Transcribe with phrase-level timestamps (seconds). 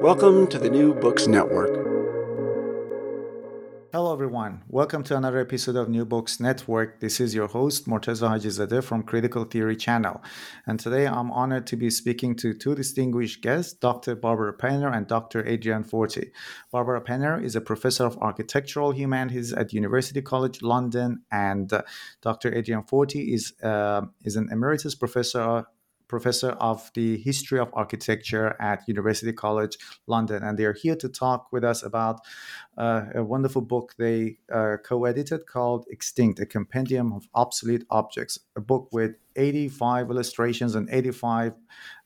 [0.00, 1.74] Welcome to the New Books Network.
[3.92, 4.62] Hello, everyone.
[4.68, 7.00] Welcome to another episode of New Books Network.
[7.00, 10.22] This is your host, Morteza Hajizadeh from Critical Theory Channel.
[10.68, 14.14] And today I'm honored to be speaking to two distinguished guests, Dr.
[14.14, 15.44] Barbara Penner and Dr.
[15.44, 16.30] Adrian Forty.
[16.70, 21.82] Barbara Penner is a professor of architectural humanities at University College London, and uh,
[22.22, 22.54] Dr.
[22.54, 25.66] Adrian Forty is, uh, is an emeritus professor
[26.08, 31.52] professor of the history of architecture at University College London, and they're here to talk
[31.52, 32.20] with us about
[32.76, 38.60] uh, a wonderful book they uh, co-edited called "Extinct: A Compendium of Obsolete Objects," a
[38.60, 41.54] book with 85 illustrations and 85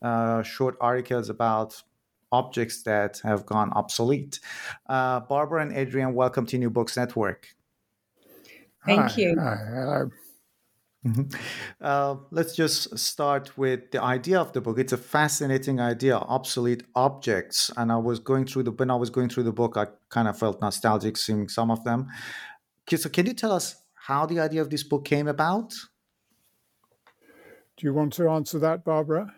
[0.03, 1.83] uh, short articles about
[2.31, 4.41] objects that have gone obsolete.
[4.89, 7.49] Uh, Barbara and Adrian, welcome to New Books Network.
[8.85, 9.15] Thank Hi.
[9.17, 9.37] you.
[9.39, 10.03] Hi.
[11.05, 11.37] Mm-hmm.
[11.81, 14.79] Uh, let's just start with the idea of the book.
[14.79, 17.73] It's a fascinating idea, obsolete objects.
[17.77, 20.29] And I was going through the when I was going through the book, I kind
[20.29, 22.09] of felt nostalgic seeing some of them.
[22.89, 25.73] So, can you tell us how the idea of this book came about?
[27.77, 29.35] Do you want to answer that, Barbara?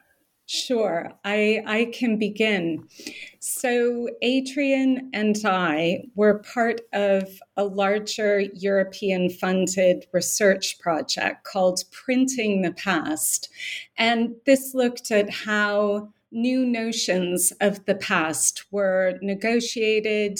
[0.46, 2.86] Sure, I, I can begin.
[3.38, 12.60] So, Adrian and I were part of a larger European funded research project called Printing
[12.60, 13.48] the Past.
[13.96, 20.38] And this looked at how new notions of the past were negotiated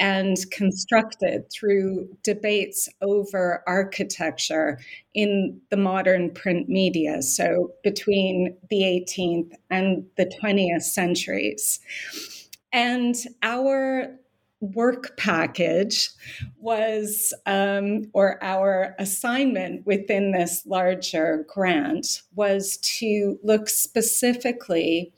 [0.00, 4.80] and constructed through debates over architecture
[5.14, 11.78] in the modern print media, so between the 18th and the 20th centuries.
[12.72, 14.16] And our
[14.60, 16.10] work package
[16.58, 25.12] was, um, or our assignment within this larger grant was to look specifically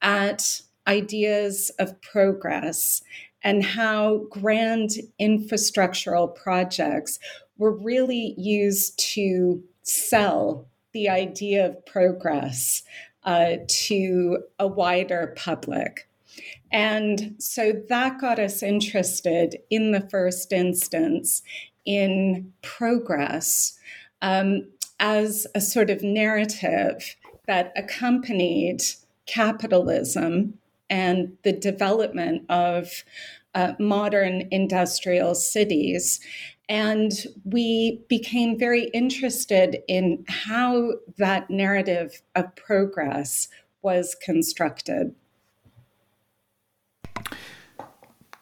[0.00, 3.02] at ideas of progress
[3.44, 7.18] and how grand infrastructural projects
[7.58, 12.82] were really used to sell the idea of progress
[13.24, 16.08] uh, to a wider public.
[16.70, 21.42] And so that got us interested in the first instance
[21.84, 23.78] in progress
[24.22, 27.16] um, as a sort of narrative
[27.46, 28.82] that accompanied
[29.26, 30.58] capitalism
[30.92, 33.02] and the development of
[33.54, 36.20] uh, modern industrial cities.
[36.68, 37.12] And
[37.44, 43.48] we became very interested in how that narrative of progress
[43.80, 45.14] was constructed.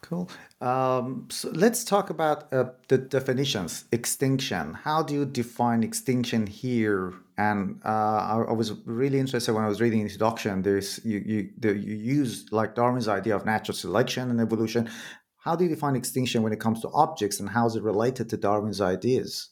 [0.01, 0.29] Cool.
[0.61, 3.85] Um, so let's talk about uh, the definitions.
[3.91, 4.75] Extinction.
[4.75, 7.13] How do you define extinction here?
[7.35, 10.61] And uh, I, I, was really interested when I was reading the introduction.
[10.61, 14.87] There's you you the, you use like Darwin's idea of natural selection and evolution.
[15.37, 18.29] How do you define extinction when it comes to objects, and how is it related
[18.29, 19.49] to Darwin's ideas?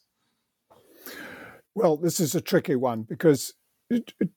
[1.74, 3.54] Well, this is a tricky one because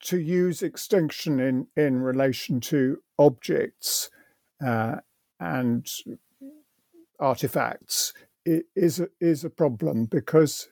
[0.02, 4.10] to use extinction in in relation to objects.
[4.66, 4.96] Uh,
[5.40, 5.88] and
[7.24, 8.14] artifacts
[8.46, 10.70] is is a problem because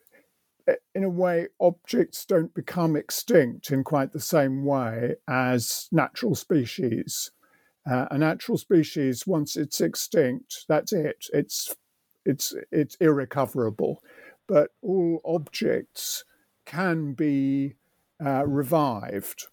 [0.68, 6.36] eh, in a way objects don't become extinct in quite the same way as natural
[6.36, 7.32] species
[7.90, 11.26] Uh, a natural species, once it's extinct, that's it.
[11.34, 11.76] It's
[12.26, 14.04] it's it's irrecoverable.
[14.48, 16.26] But all objects
[16.66, 17.76] can be
[18.26, 19.48] uh, revived,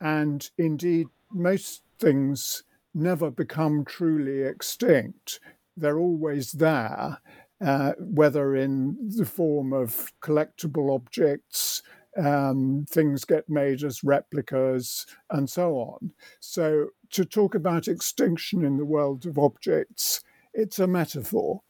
[0.00, 2.64] and indeed, most things
[2.94, 5.40] never become truly extinct.
[5.80, 7.18] They're always there,
[7.64, 11.82] uh, whether in the form of collectible objects,
[12.16, 16.12] um, things get made as replicas, and so on.
[16.40, 20.22] So, to talk about extinction in the world of objects,
[20.52, 21.62] it's a metaphor.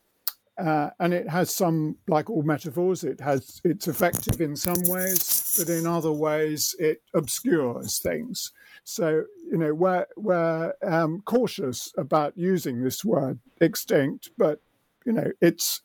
[0.60, 5.54] Uh, and it has some, like all metaphors, it has it's effective in some ways,
[5.58, 8.52] but in other ways it obscures things.
[8.84, 14.60] So you know we're we're um, cautious about using this word extinct, but
[15.06, 15.80] you know it's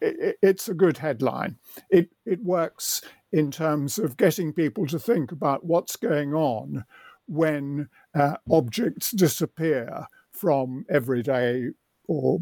[0.00, 1.56] it, it's a good headline.
[1.90, 6.84] It it works in terms of getting people to think about what's going on
[7.26, 11.70] when uh, objects disappear from everyday
[12.06, 12.40] or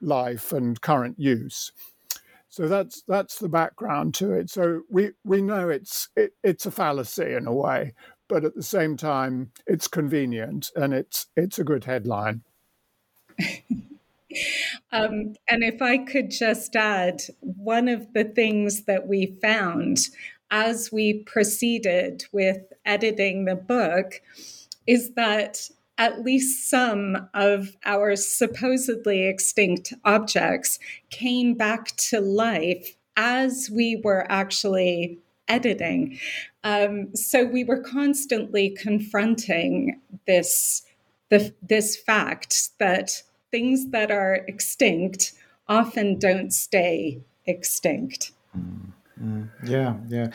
[0.00, 1.72] life and current use.
[2.48, 4.50] So that's that's the background to it.
[4.50, 7.92] So we, we know it's it, it's a fallacy in a way,
[8.28, 12.42] but at the same time it's convenient and it's it's a good headline.
[14.92, 19.98] um, and if I could just add, one of the things that we found
[20.50, 24.22] as we proceeded with editing the book
[24.86, 30.78] is that at least some of our supposedly extinct objects
[31.10, 36.18] came back to life as we were actually editing.
[36.64, 40.82] Um, so we were constantly confronting this
[41.28, 45.32] the, this fact that things that are extinct
[45.68, 48.32] often don't stay extinct.
[49.20, 50.28] Mm, yeah, yeah.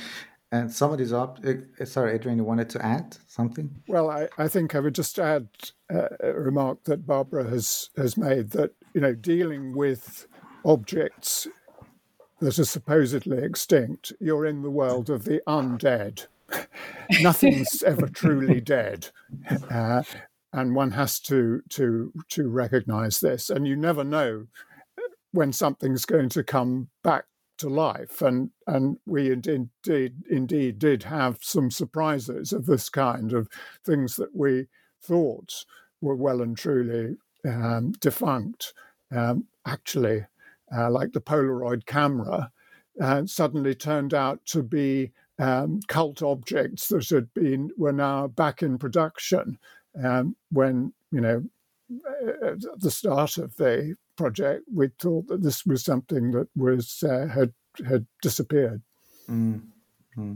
[0.51, 1.39] And some of these up.
[1.45, 3.69] Uh, sorry, Adrian, you wanted to add something?
[3.88, 5.48] Well, I, I think I would just add
[5.94, 10.27] uh, a remark that Barbara has has made that you know dealing with
[10.65, 11.48] objects
[12.42, 16.25] that are supposedly extinct, you're in the world of the undead.
[17.21, 19.09] Nothing's ever truly dead,
[19.71, 20.04] uh,
[20.51, 23.50] and one has to to to recognise this.
[23.50, 24.47] And you never know
[25.31, 27.24] when something's going to come back
[27.61, 28.21] to life.
[28.21, 29.69] And and we indeed
[30.29, 33.47] indeed did have some surprises of this kind of
[33.83, 34.67] things that we
[35.01, 35.65] thought
[36.01, 38.73] were well and truly um, defunct.
[39.11, 40.25] Um, actually,
[40.75, 42.51] uh, like the Polaroid camera,
[42.99, 48.61] uh, suddenly turned out to be um, cult objects that had been were now back
[48.61, 49.57] in production.
[50.01, 51.43] Um, when you know
[52.43, 57.27] at the start of the project, we thought that this was something that was uh,
[57.27, 57.53] had
[57.88, 58.81] had disappeared.
[59.29, 60.33] Mm-hmm.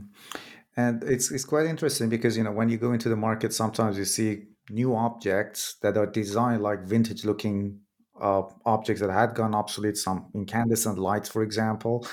[0.78, 3.98] And it's it's quite interesting because you know when you go into the market, sometimes
[3.98, 7.80] you see new objects that are designed like vintage looking
[8.20, 12.08] uh, objects that had gone obsolete, some incandescent lights, for example,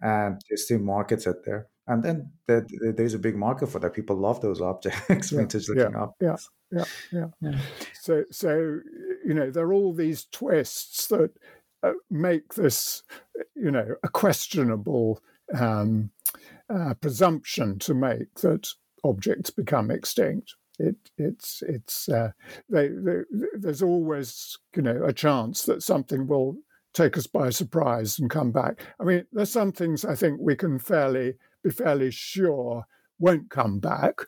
[0.00, 1.68] and there's still markets out there.
[1.88, 3.94] And then the, the, there's a big market for that.
[3.94, 6.50] People love those objects, yeah, vintage looking yeah, objects.
[6.70, 7.58] Yeah, yeah, yeah.
[7.94, 8.80] So, so
[9.24, 11.30] you know, there are all these twists that
[11.82, 13.02] uh, make this,
[13.54, 15.20] you know, a questionable
[15.54, 16.10] um,
[16.68, 18.68] uh, presumption to make that
[19.04, 20.54] objects become extinct.
[20.78, 22.32] It, it's it's uh,
[22.68, 23.20] they, they,
[23.54, 26.56] there's always you know a chance that something will
[26.92, 28.80] take us by surprise and come back.
[29.00, 32.84] I mean, there's some things I think we can fairly be fairly sure
[33.18, 34.20] won't come back.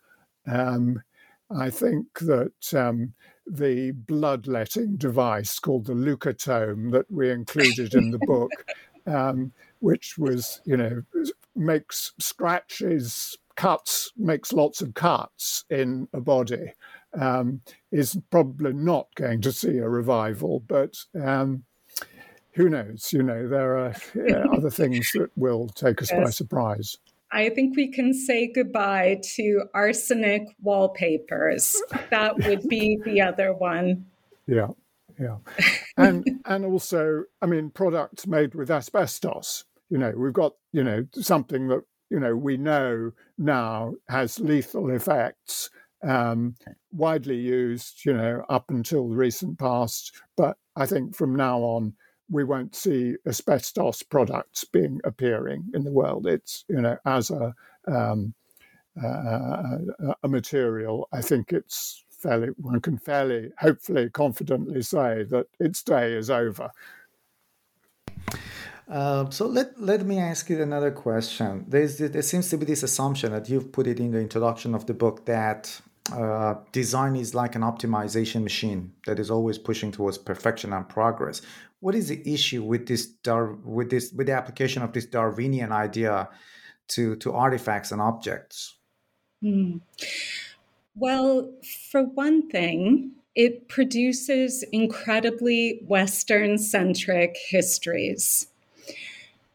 [0.46, 1.02] Um,
[1.50, 3.14] I think that um,
[3.46, 8.50] the bloodletting device called the leucotome that we included in the book,
[9.06, 11.02] um, which was, you know,
[11.56, 16.72] makes scratches, cuts, makes lots of cuts in a body,
[17.18, 20.60] um, is probably not going to see a revival.
[20.60, 21.64] But um,
[22.52, 23.12] who knows?
[23.12, 23.94] You know, there are
[24.52, 26.24] other things that will take us yes.
[26.24, 26.98] by surprise.
[27.30, 31.80] I think we can say goodbye to arsenic wallpapers.
[32.10, 34.06] That would be the other one.
[34.46, 34.68] Yeah,
[35.18, 35.36] yeah,
[35.96, 39.64] and and also, I mean, products made with asbestos.
[39.90, 44.90] You know, we've got you know something that you know we know now has lethal
[44.90, 45.70] effects,
[46.02, 46.54] um,
[46.92, 48.06] widely used.
[48.06, 51.94] You know, up until the recent past, but I think from now on
[52.30, 56.26] we won't see asbestos products being appearing in the world.
[56.26, 57.54] It's you know as a
[57.86, 58.34] um,
[59.02, 59.78] uh,
[60.22, 61.08] a material.
[61.12, 66.70] I think it's fairly one can fairly hopefully confidently say that its day is over.
[68.88, 71.64] Uh, so let let me ask you another question.
[71.68, 74.86] There's there seems to be this assumption that you've put it in the introduction of
[74.86, 75.80] the book that
[76.12, 81.42] uh, design is like an optimization machine that is always pushing towards perfection and progress.
[81.80, 85.72] What is the issue with this Dar- with this with the application of this Darwinian
[85.72, 86.28] idea
[86.88, 88.76] to to artifacts and objects?
[89.42, 89.78] Hmm.
[90.94, 91.52] Well,
[91.90, 98.48] for one thing, it produces incredibly Western centric histories.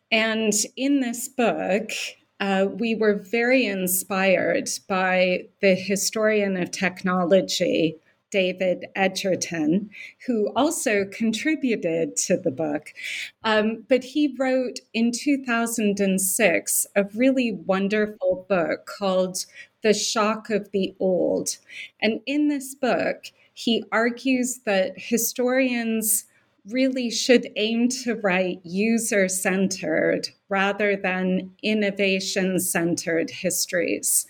[0.10, 1.91] And in this book,
[2.39, 7.97] uh, we were very inspired by the historian of technology,
[8.31, 9.91] David Edgerton,
[10.25, 12.91] who also contributed to the book.
[13.43, 19.45] Um, but he wrote in 2006 a really wonderful book called
[19.83, 21.57] The Shock of the Old.
[22.01, 26.25] And in this book, he argues that historians
[26.70, 34.25] really should aim to write user centered rather than innovation centered histories.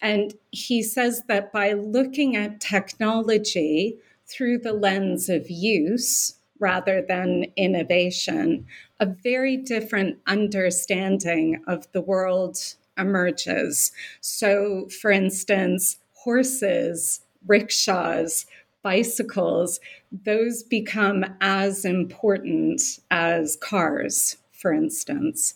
[0.00, 7.46] And he says that by looking at technology through the lens of use rather than
[7.56, 8.66] innovation,
[9.00, 12.58] a very different understanding of the world
[12.96, 13.92] emerges.
[14.20, 18.46] So, for instance, horses, rickshaws,
[18.84, 19.80] bicycles,
[20.24, 25.54] those become as important as cars, for instance.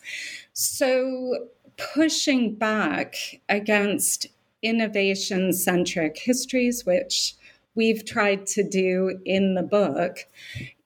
[0.55, 3.15] So, pushing back
[3.49, 4.27] against
[4.63, 7.35] innovation centric histories, which
[7.77, 10.27] we've tried to do in the book,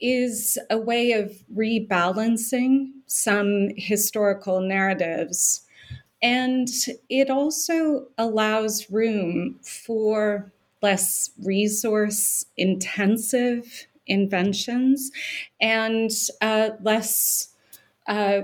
[0.01, 5.63] is a way of rebalancing some historical narratives.
[6.21, 6.69] And
[7.09, 15.11] it also allows room for less resource intensive inventions
[15.61, 16.11] and
[16.41, 17.49] uh, less,
[18.07, 18.43] uh,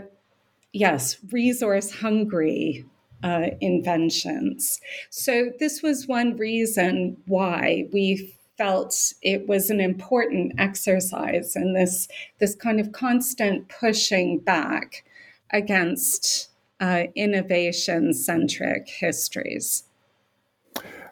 [0.73, 2.87] yes, resource hungry
[3.23, 4.81] uh, inventions.
[5.11, 12.09] So, this was one reason why we felt it was an important exercise and this
[12.41, 15.05] this kind of constant pushing back
[15.53, 19.85] against uh, innovation centric histories.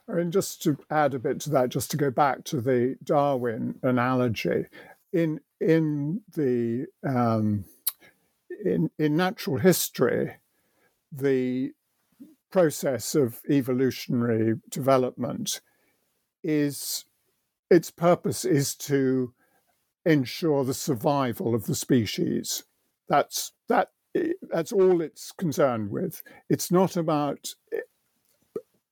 [0.08, 3.78] And just to add a bit to that, just to go back to the Darwin
[3.82, 4.66] analogy,
[5.12, 7.64] in in the um,
[8.64, 10.36] in in natural history,
[11.10, 11.72] the
[12.50, 15.60] process of evolutionary development
[16.44, 17.04] is
[17.70, 19.32] its purpose is to
[20.04, 22.62] ensure the survival of the species.
[23.08, 23.88] That's that
[24.42, 26.22] that's all it's concerned with.
[26.48, 27.54] It's not about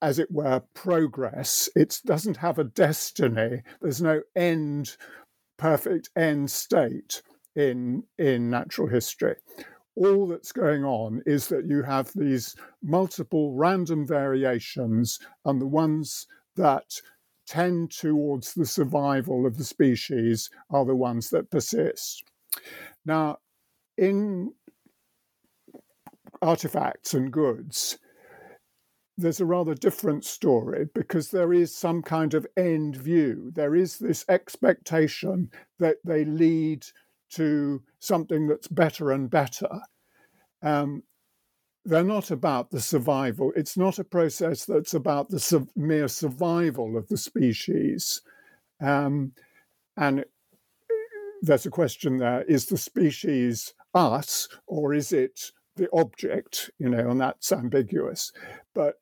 [0.05, 1.71] as it were, progress.
[1.75, 3.63] It doesn't have a destiny.
[3.81, 4.99] There's no end,
[5.57, 7.23] perfect end state
[7.57, 9.37] in in natural history.
[9.97, 16.27] All that's going on is that you have these multiple random variations, and the ones
[16.57, 17.01] that
[17.47, 22.25] tend towards the survival of the species are the ones that persist.
[23.07, 23.39] Now,
[23.97, 24.53] in
[26.43, 27.99] artifacts and goods,
[29.17, 33.51] there's a rather different story because there is some kind of end view.
[33.55, 36.85] There is this expectation that they lead
[37.31, 39.81] to something that's better and better.
[40.63, 41.03] Um,
[41.85, 43.53] they're not about the survival.
[43.55, 48.23] It's not a process that's about the su- mere survival of the species.
[48.81, 49.33] Um,
[49.97, 50.25] and
[51.43, 56.71] there's a question there is the species us or is it the object?
[56.79, 58.33] You know, and that's ambiguous.
[58.75, 58.99] But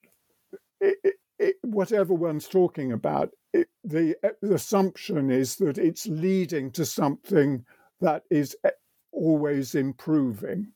[0.82, 3.30] it, it, whatever one's talking about,
[3.84, 7.64] the, the assumption is that it's leading to something
[8.00, 8.56] that is
[9.12, 10.72] always improving.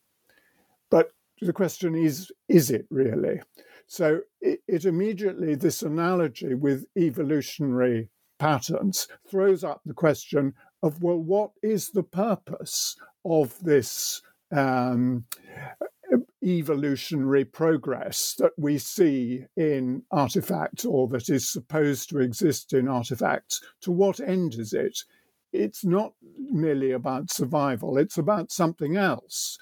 [0.91, 1.11] But
[1.41, 3.41] the question is, is it really?
[3.87, 8.09] So it, it, immediately, this analogy with evolutionary
[8.39, 14.23] patterns throws up the question of, well, what is the purpose of this
[14.53, 15.25] um,
[16.47, 23.61] evolutionary progress that we see in artifacts or that is supposed to exist in artifacts,
[23.81, 25.01] to what end is it?
[25.53, 29.59] It's not merely about survival, it's about something else.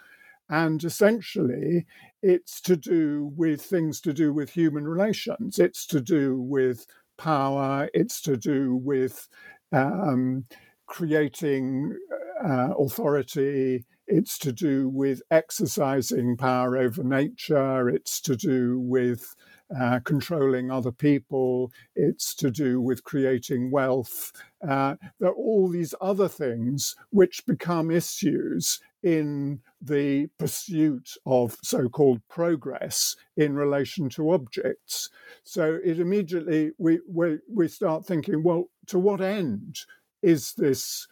[0.51, 1.87] And essentially,
[2.23, 6.87] it's to do with things to do with human relations, it's to do with
[7.17, 9.27] power, it's to do with
[9.73, 10.45] um,
[10.87, 11.97] creating
[12.45, 17.89] uh, authority, it's to do with exercising power over nature.
[17.89, 19.35] It's to do with
[19.75, 21.73] uh, controlling other people.
[21.97, 24.33] It's to do with creating wealth.
[24.67, 31.89] Uh, there are all these other things which become issues in the pursuit of so
[31.89, 35.11] called progress in relation to objects.
[35.43, 39.81] So it immediately, we, we, we start thinking, well, to what end
[40.23, 41.07] is this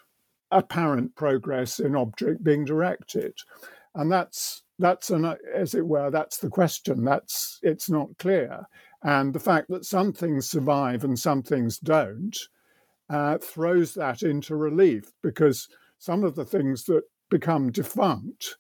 [0.53, 3.35] apparent progress in object being directed?
[3.95, 8.67] And that's that's an as it were that's the question that's it's not clear
[9.05, 12.37] and the fact that some things survive and some things don't
[13.09, 15.69] uh, throws that into relief because
[15.99, 18.57] some of the things that become defunct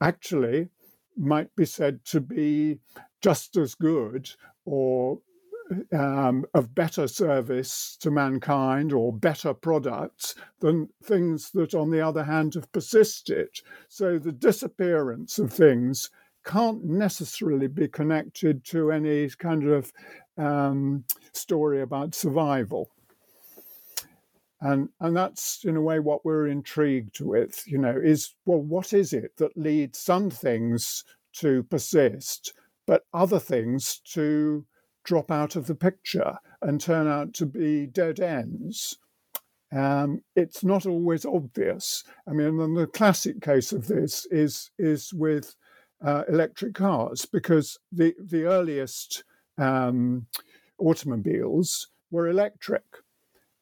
[0.00, 0.68] actually
[1.16, 2.78] might be said to be
[3.20, 4.30] just as good
[4.64, 5.18] or
[5.92, 12.24] um, of better service to mankind or better products than things that, on the other
[12.24, 13.48] hand, have persisted.
[13.88, 16.10] So the disappearance of things
[16.44, 19.92] can't necessarily be connected to any kind of
[20.36, 22.90] um, story about survival.
[24.60, 28.92] And, and that's in a way what we're intrigued with, you know, is well, what
[28.92, 31.04] is it that leads some things
[31.34, 32.54] to persist,
[32.86, 34.64] but other things to
[35.04, 38.98] drop out of the picture and turn out to be dead ends.
[39.72, 42.04] Um, it's not always obvious.
[42.28, 45.54] I mean, the classic case of this is is with
[46.04, 49.24] uh, electric cars because the the earliest
[49.58, 50.26] um,
[50.78, 52.84] automobiles were electric,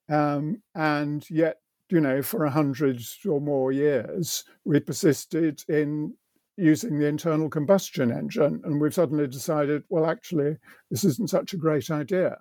[0.09, 1.59] um, and yet
[1.89, 6.15] you know for a hundred or more years we persisted in
[6.57, 8.61] using the internal combustion engine.
[8.65, 10.57] And we've suddenly decided, well, actually,
[10.91, 12.39] this isn't such a great idea.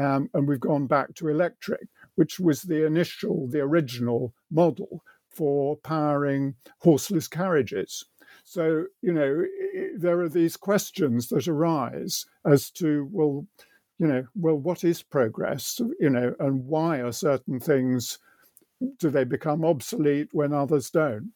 [0.00, 5.76] Um, and we've gone back to electric, which was the initial, the original model for
[5.78, 8.04] powering horseless carriages.
[8.44, 9.44] So, you know,
[9.96, 13.46] there are these questions that arise as to, well,
[13.98, 18.18] you know, well, what is progress, you know, and why are certain things,
[18.98, 21.32] do they become obsolete when others don't?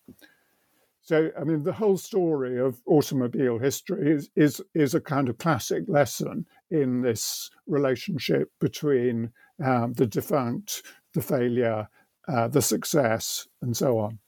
[1.05, 5.37] So, I mean, the whole story of automobile history is, is, is a kind of
[5.37, 9.31] classic lesson in this relationship between
[9.63, 10.83] um, the defunct,
[11.13, 11.89] the failure,
[12.27, 14.19] uh, the success, and so on.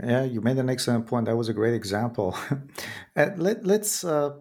[0.00, 1.26] Yeah, you made an excellent point.
[1.26, 2.36] That was a great example.
[3.16, 4.36] uh, let, us uh,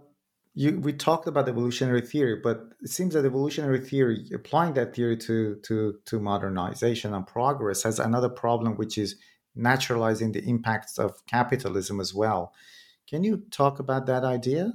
[0.54, 5.18] you, we talked about evolutionary theory, but it seems that evolutionary theory, applying that theory
[5.18, 9.16] to to to modernization and progress, has another problem, which is
[9.58, 12.54] naturalizing the impacts of capitalism as well.
[13.10, 14.74] Can you talk about that idea?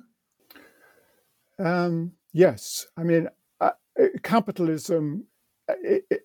[1.59, 3.29] Um, yes, I mean
[3.61, 3.71] uh,
[4.23, 5.27] capitalism,
[5.69, 6.23] uh, it, it,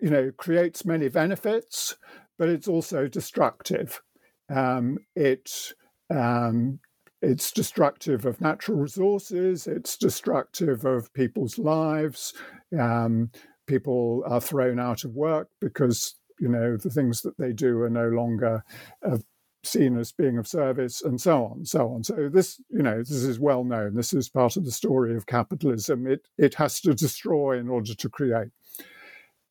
[0.00, 1.96] you know, creates many benefits,
[2.38, 4.00] but it's also destructive.
[4.48, 5.72] Um, it
[6.10, 6.80] um,
[7.22, 9.66] it's destructive of natural resources.
[9.66, 12.34] It's destructive of people's lives.
[12.78, 13.30] Um,
[13.66, 17.90] people are thrown out of work because you know the things that they do are
[17.90, 18.64] no longer
[19.06, 19.18] uh,
[19.64, 22.04] seen as being of service and so on so on.
[22.04, 23.94] So this you know this is well known.
[23.94, 26.06] This is part of the story of capitalism.
[26.06, 28.50] It it has to destroy in order to create.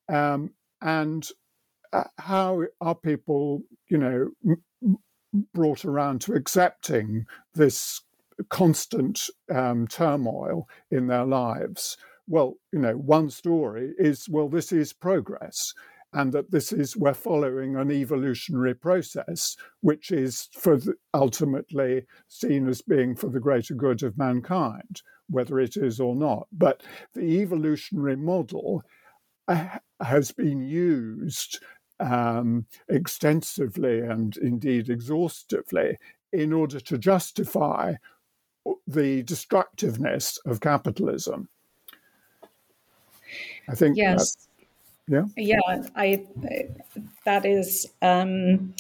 [0.10, 1.28] Um, and
[1.94, 4.64] uh, how are people you know m-
[5.54, 8.02] brought around to accepting this
[8.50, 11.98] constant um, turmoil in their lives?
[12.28, 15.74] Well you know one story is well this is progress
[16.14, 22.68] and that this is we're following an evolutionary process which is for the, ultimately seen
[22.68, 26.48] as being for the greater good of mankind whether it is or not.
[26.52, 28.84] But the evolutionary model
[29.48, 31.60] uh, has been used
[32.00, 35.98] um, extensively and indeed exhaustively
[36.32, 37.94] in order to justify
[38.88, 41.50] the destructiveness of capitalism.
[43.70, 44.48] I think yes
[45.08, 45.26] yeah.
[45.36, 46.24] Yeah i
[47.26, 48.74] that is um,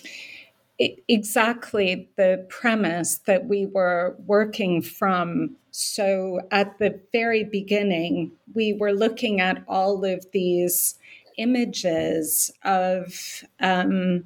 [1.07, 5.55] exactly the premise that we were working from.
[5.71, 10.95] So at the very beginning we were looking at all of these
[11.37, 14.25] images of um,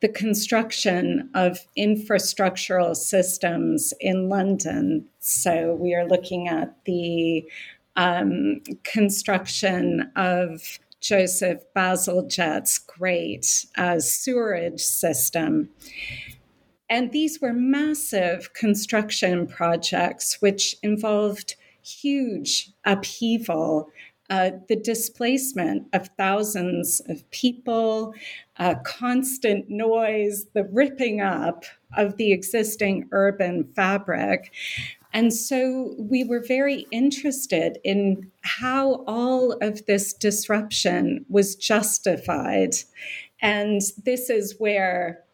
[0.00, 5.04] the construction of infrastructural systems in london.
[5.18, 7.44] So we are looking at the
[7.96, 15.70] um, construction of Joseph Bazalgette's great uh, sewerage system.
[16.88, 23.88] And these were massive construction projects which involved huge upheaval,
[24.28, 28.14] uh, the displacement of thousands of people,
[28.58, 31.64] uh, constant noise, the ripping up
[31.96, 34.52] of the existing urban fabric.
[35.12, 42.74] And so we were very interested in how all of this disruption was justified.
[43.42, 45.24] And this is where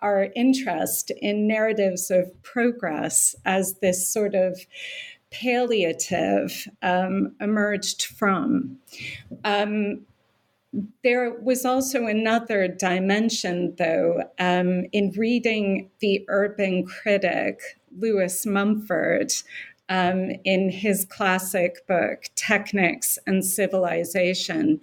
[0.00, 4.60] our interest in narratives of progress as this sort of
[5.30, 8.78] palliative um, emerged from.
[9.44, 10.02] Um,
[11.02, 17.60] there was also another dimension, though, um, in reading the urban critic
[17.98, 19.32] Lewis Mumford
[19.88, 24.80] um, in his classic book, Technics and Civilization.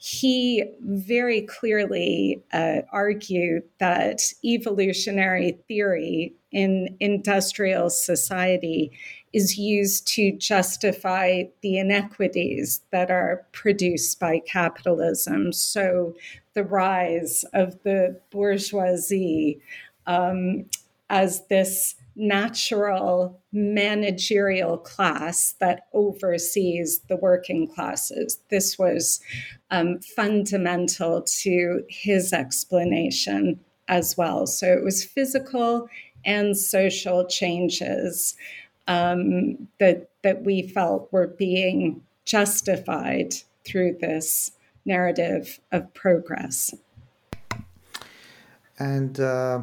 [0.00, 8.92] He very clearly uh, argued that evolutionary theory in industrial society
[9.32, 15.52] is used to justify the inequities that are produced by capitalism.
[15.52, 16.14] So,
[16.54, 19.60] the rise of the bourgeoisie
[20.06, 20.66] um,
[21.10, 28.40] as this natural managerial class that oversees the working classes.
[28.50, 29.20] This was
[29.70, 34.46] um, fundamental to his explanation as well.
[34.46, 35.88] So it was physical
[36.24, 38.36] and social changes
[38.88, 44.50] um, that that we felt were being justified through this
[44.84, 46.74] narrative of progress.
[48.78, 49.62] And uh,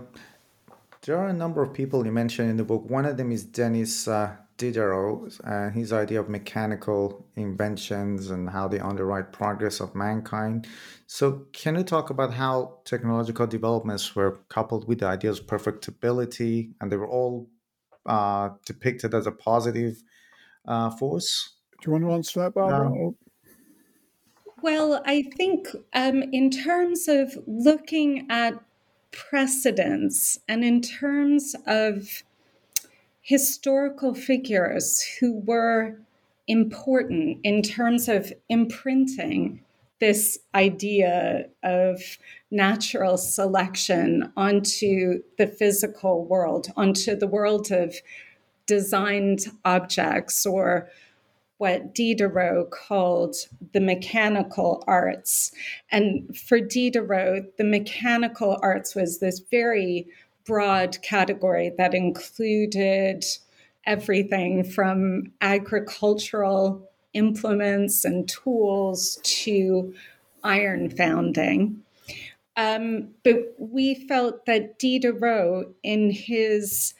[1.06, 2.89] there are a number of people you mentioned in the book.
[2.89, 8.68] One of them is Denis uh, Diderot and his idea of mechanical inventions and how
[8.68, 10.68] they underwrite progress of mankind.
[11.08, 16.72] So, can you talk about how technological developments were coupled with the ideas of perfectibility
[16.80, 17.50] and they were all
[18.06, 20.04] uh, depicted as a positive
[20.68, 21.56] uh, force.
[21.82, 22.88] Do you want to answer that, Barbara?
[22.88, 23.15] Um,
[24.62, 28.60] well, I think um, in terms of looking at
[29.15, 32.23] precedents and in terms of
[33.21, 35.97] historical figures who were
[36.47, 39.60] important in terms of imprinting
[39.99, 42.01] this idea of
[42.51, 47.95] natural selection onto the physical world, onto the world of
[48.67, 50.89] designed objects, or
[51.58, 53.36] what Diderot called
[53.74, 55.52] the mechanical arts.
[55.91, 60.08] And for Diderot, the mechanical arts was this very
[60.46, 63.24] broad category that included
[63.86, 69.94] everything from agricultural implements and tools to
[70.44, 71.82] iron founding.
[72.58, 76.94] Um, but we felt that Diderot, in his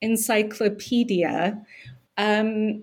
[0.00, 1.64] encyclopedia,
[2.18, 2.82] um,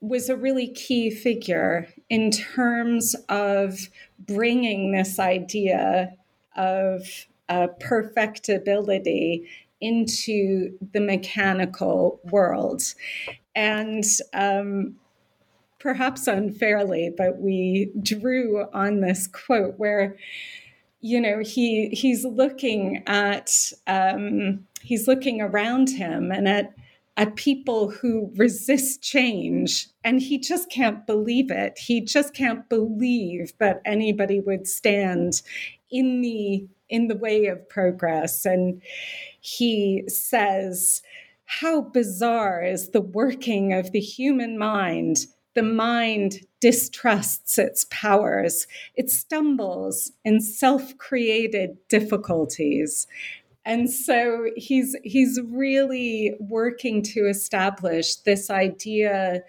[0.00, 6.14] was a really key figure in terms of bringing this idea
[6.56, 9.48] of uh, perfectibility
[9.80, 12.82] into the mechanical world.
[13.54, 14.96] And um,
[15.78, 20.16] perhaps unfairly, but we drew on this quote where,
[21.00, 26.74] you know, he he's looking at um, he's looking around him and at
[27.18, 33.52] at people who resist change and he just can't believe it he just can't believe
[33.58, 35.42] that anybody would stand
[35.90, 38.80] in the in the way of progress and
[39.40, 41.02] he says
[41.44, 45.26] how bizarre is the working of the human mind
[45.58, 48.68] the mind distrusts its powers.
[48.94, 53.08] It stumbles in self created difficulties.
[53.68, 59.42] And so he's, he's really working to establish this idea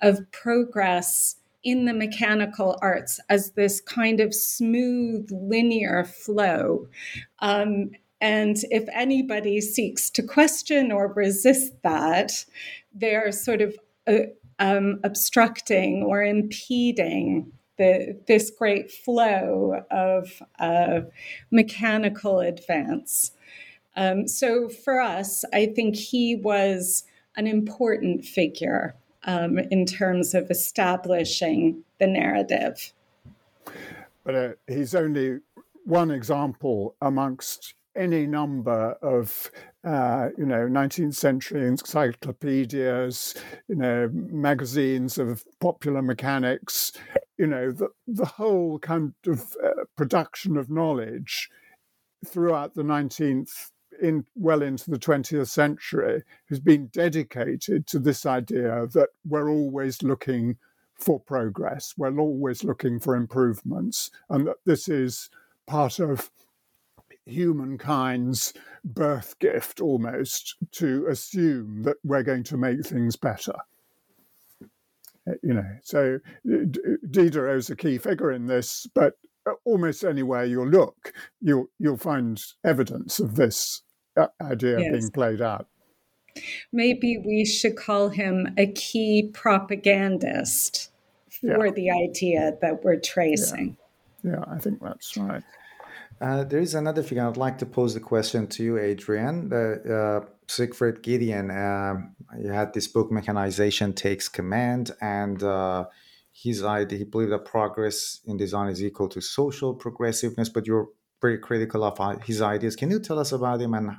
[0.00, 6.88] of progress in the mechanical arts as this kind of smooth, linear flow.
[7.40, 12.32] Um, and if anybody seeks to question or resist that,
[12.94, 21.00] they're sort of uh, um, obstructing or impeding the, this great flow of uh,
[21.50, 23.32] mechanical advance.
[23.96, 27.04] Um, so for us, I think he was
[27.36, 32.92] an important figure um, in terms of establishing the narrative.
[34.24, 35.38] But uh, he's only
[35.84, 39.50] one example amongst any number of
[39.84, 43.34] uh, you know 19th century encyclopedias,
[43.68, 46.92] you know magazines of popular mechanics,
[47.38, 51.48] you know the the whole kind of uh, production of knowledge
[52.26, 58.86] throughout the 19th in well into the 20th century has been dedicated to this idea
[58.92, 60.56] that we're always looking
[60.94, 65.28] for progress, we're always looking for improvements, and that this is
[65.66, 66.30] part of
[67.26, 68.54] humankind's
[68.84, 73.54] birth gift almost to assume that we're going to make things better.
[75.28, 76.20] Uh, you know, so
[77.10, 79.14] Diderot is a key figure in this, but
[79.64, 83.85] almost anywhere you look, you'll you'll find evidence of this uh,
[84.40, 84.92] idea yes.
[84.92, 85.66] being played out.
[86.72, 90.90] Maybe we should call him a key propagandist
[91.30, 91.72] for yeah.
[91.72, 93.76] the idea that we're tracing.
[94.22, 95.42] Yeah, yeah I think that's right.
[96.20, 99.52] Uh, there is another figure I'd like to pose the question to you, Adrian.
[99.52, 102.00] Uh, Siegfried Giedion, uh,
[102.40, 105.86] he had this book, Mechanization Takes Command, and uh,
[106.32, 110.88] his idea, he believed that progress in design is equal to social progressiveness, but you're
[111.20, 112.76] very critical of uh, his ideas.
[112.76, 113.90] Can you tell us about him and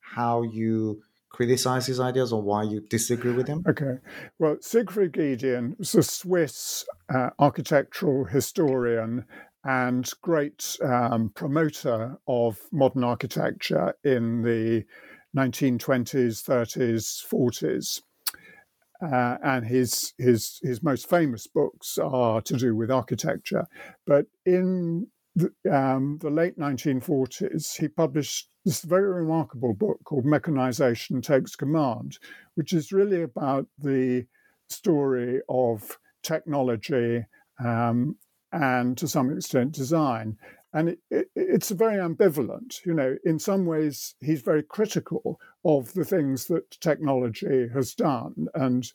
[0.00, 3.64] how you criticize his ideas or why you disagree with him?
[3.68, 3.98] Okay.
[4.38, 9.24] Well, Siegfried Giedion was a Swiss uh, architectural historian
[9.64, 14.84] and great um, promoter of modern architecture in the
[15.36, 18.02] 1920s, 30s, 40s.
[19.02, 23.66] Uh, and his his his most famous books are to do with architecture.
[24.06, 31.20] But in the, um, the late 1940s, he published this very remarkable book called Mechanization
[31.22, 32.18] Takes Command,
[32.54, 34.26] which is really about the
[34.68, 37.24] story of technology
[37.64, 38.16] um,
[38.52, 40.36] and to some extent design.
[40.74, 42.84] And it, it, it's very ambivalent.
[42.84, 48.48] You know, in some ways, he's very critical of the things that technology has done.
[48.54, 48.90] And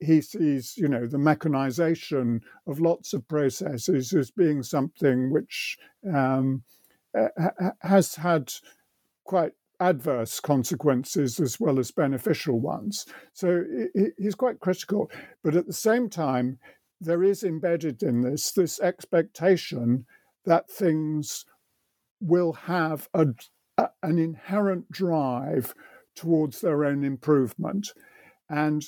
[0.00, 5.78] he, sees, you know, the mechanization of lots of processes as being something which
[6.12, 6.62] um,
[7.80, 8.52] has had
[9.24, 13.06] quite adverse consequences as well as beneficial ones.
[13.32, 13.64] So
[14.18, 15.10] he's quite critical.
[15.42, 16.58] But at the same time,
[17.00, 20.06] there is embedded in this this expectation
[20.44, 21.44] that things
[22.20, 23.26] will have a,
[23.78, 25.74] a, an inherent drive
[26.14, 27.92] towards their own improvement.
[28.48, 28.84] And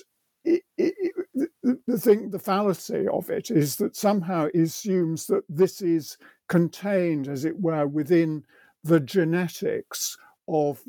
[0.47, 6.17] the thing, the fallacy of it is that somehow it assumes that this is
[6.49, 8.45] contained, as it were, within
[8.85, 10.17] the genetics
[10.49, 10.83] of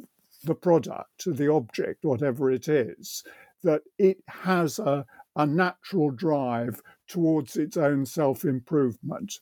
[0.44, 3.24] the product, the object, whatever it is,
[3.64, 9.40] that it has a, a natural drive towards its own self improvement.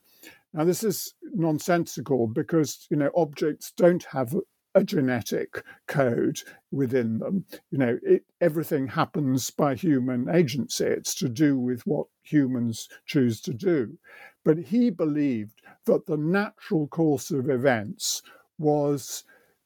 [0.54, 4.34] Now, this is nonsensical because you know objects don't have
[4.76, 7.46] a genetic code within them.
[7.72, 10.86] You know, it, everything happens by human agency.
[10.86, 13.98] It's to do with what humans choose to do.
[14.44, 18.22] But he believed that the natural course of events
[18.60, 19.24] was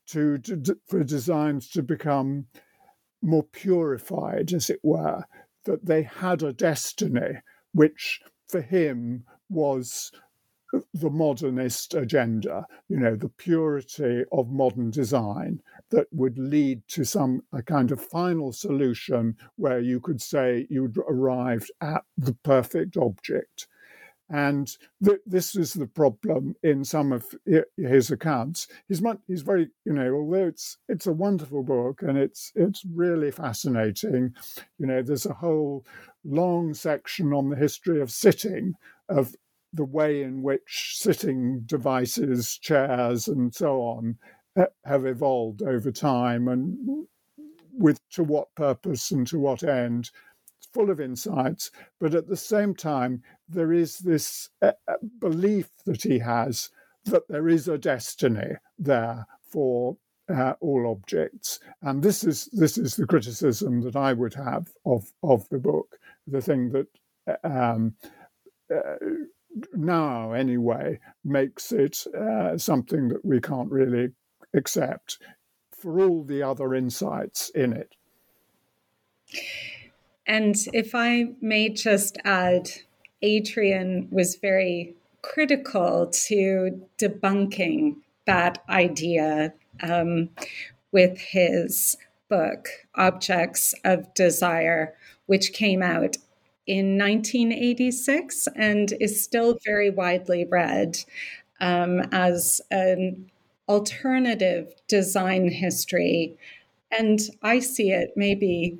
[0.08, 2.46] to, to for designs to become
[3.22, 5.26] more purified, as it were,
[5.66, 7.42] that they had a destiny,
[7.74, 10.12] which for him was
[10.94, 17.42] the modernist agenda, you know, the purity of modern design that would lead to some
[17.54, 23.68] a kind of final solution where you could say you'd arrived at the perfect object.
[24.32, 24.72] And
[25.04, 27.26] th- this is the problem in some of
[27.76, 28.68] his accounts.
[28.88, 33.32] He's, he's very, you know, although it's it's a wonderful book and it's it's really
[33.32, 34.36] fascinating.
[34.78, 35.84] You know, there's a whole
[36.24, 38.76] long section on the history of sitting,
[39.08, 39.34] of
[39.74, 44.18] the way in which sitting devices, chairs, and so on
[44.84, 47.08] have evolved over time, and
[47.78, 50.10] with to what purpose and to what end
[50.58, 55.70] It's full of insights, but at the same time, there is this uh, uh, belief
[55.86, 56.70] that he has
[57.06, 59.98] that there is a destiny there for
[60.30, 65.12] uh, all objects, and this is this is the criticism that I would have of
[65.24, 65.98] of the book.
[66.28, 66.88] The thing that
[67.44, 67.96] um,
[68.74, 68.98] uh,
[69.74, 74.10] now, anyway, makes it uh, something that we can't really
[74.54, 75.20] accept
[75.72, 77.96] for all the other insights in it.
[80.26, 82.70] And if I may just add,
[83.22, 87.96] Adrian was very critical to debunking
[88.26, 90.30] that idea um,
[90.92, 91.98] with his
[92.30, 94.96] book, Objects of Desire,
[95.26, 96.18] which came out
[96.70, 101.00] in 1986 and is still very widely read
[101.60, 103.32] um, as an
[103.68, 106.38] alternative design history.
[106.92, 108.78] And I see it maybe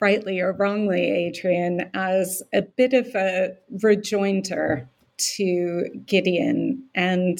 [0.00, 4.88] rightly or wrongly, Adrian, as a bit of a rejoinder
[5.36, 7.38] to Giedion and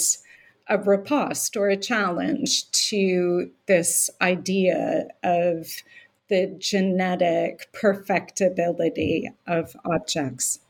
[0.68, 5.82] a riposte or a challenge to this idea of
[6.28, 10.60] the genetic perfectibility of objects.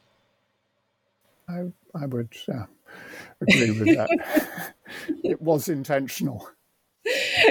[1.48, 2.64] I, I would uh,
[3.40, 4.74] agree with that.
[5.24, 6.48] it was intentional.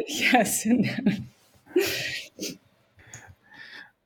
[0.07, 0.67] Yes.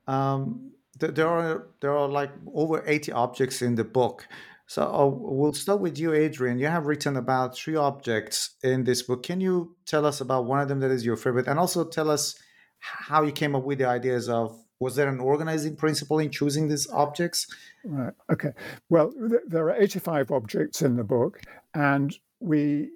[0.06, 4.26] Um, there are there are like over 80 objects in the book
[4.66, 6.58] So uh, we'll start with you, Adrian.
[6.58, 9.22] You have written about three objects in this book.
[9.22, 12.08] Can you tell us about one of them that is your favorite, and also tell
[12.10, 12.34] us
[12.82, 16.68] how you came up with the ideas of was there an organizing principle in choosing
[16.68, 17.46] these objects?
[17.84, 18.12] Right.
[18.32, 18.50] Okay.
[18.90, 21.40] Well, th- there are 85 objects in the book,
[21.72, 22.90] and we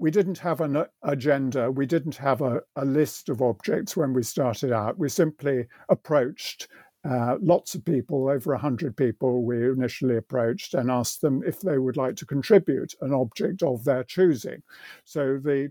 [0.00, 1.70] we didn't have an agenda.
[1.70, 4.98] We didn't have a, a list of objects when we started out.
[4.98, 6.66] We simply approached
[7.08, 11.78] uh, lots of people, over 100 people, we initially approached and asked them if they
[11.78, 14.62] would like to contribute an object of their choosing.
[15.04, 15.70] So the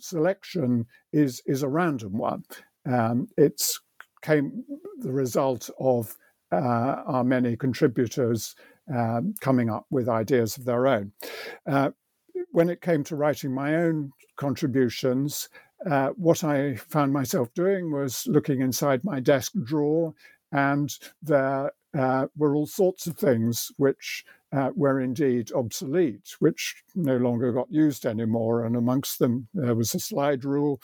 [0.00, 2.44] selection is, is a random one.
[2.86, 3.80] Um, it's
[4.22, 4.64] came
[5.00, 6.16] the result of
[6.52, 8.54] uh, our many contributors
[8.94, 11.12] um, coming up with ideas of their own.
[11.66, 11.90] Uh,
[12.52, 15.48] when it came to writing my own contributions,
[15.90, 20.14] uh, what I found myself doing was looking inside my desk drawer,
[20.52, 20.90] and
[21.22, 27.52] there uh, were all sorts of things which uh, were indeed obsolete, which no longer
[27.52, 28.64] got used anymore.
[28.64, 30.80] And amongst them, there was a slide rule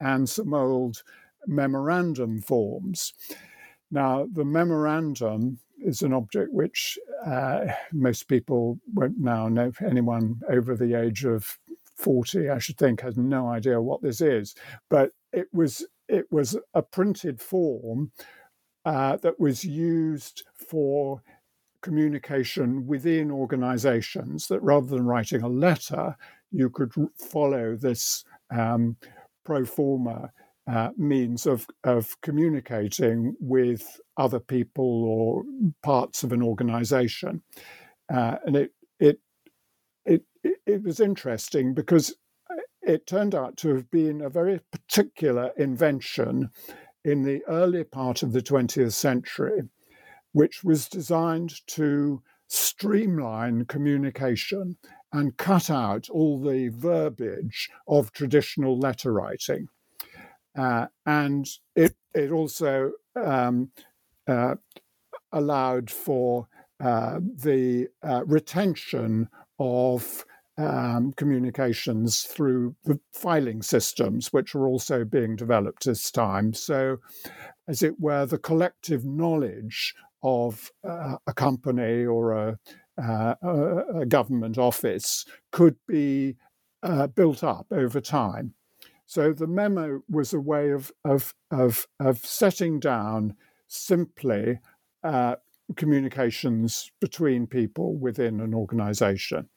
[0.00, 1.02] and some old
[1.46, 3.12] memorandum forms.
[3.90, 9.72] Now, the memorandum is an object which uh, most people won't now know.
[9.84, 11.58] Anyone over the age of
[11.96, 14.54] 40, I should think, has no idea what this is.
[14.88, 18.12] But it was it was a printed form
[18.84, 21.22] uh, that was used for
[21.80, 24.46] communication within organizations.
[24.48, 26.16] That rather than writing a letter,
[26.50, 28.96] you could follow this um,
[29.44, 30.32] pro forma
[30.70, 35.42] uh, means of, of communicating with other people or
[35.82, 37.42] parts of an organization.
[38.12, 38.70] Uh, and it,
[39.00, 39.20] it,
[40.04, 40.22] it,
[40.66, 42.14] it was interesting because
[42.82, 46.50] it turned out to have been a very particular invention
[47.04, 49.62] in the early part of the 20th century,
[50.32, 54.76] which was designed to streamline communication
[55.12, 59.68] and cut out all the verbiage of traditional letter writing.
[60.56, 63.70] Uh, and it, it also um,
[64.26, 64.54] uh,
[65.32, 66.46] allowed for
[66.82, 70.24] uh, the uh, retention of
[70.58, 76.52] um, communications through the filing systems, which are also being developed this time.
[76.52, 76.98] So,
[77.68, 82.58] as it were, the collective knowledge of uh, a company or a,
[83.02, 86.36] uh, a, government office could be
[87.14, 88.54] built up over time.
[89.12, 93.36] So the memo was a way of of of, of setting down
[93.68, 94.58] simply
[95.04, 95.34] uh,
[95.76, 99.50] communications between people within an organization,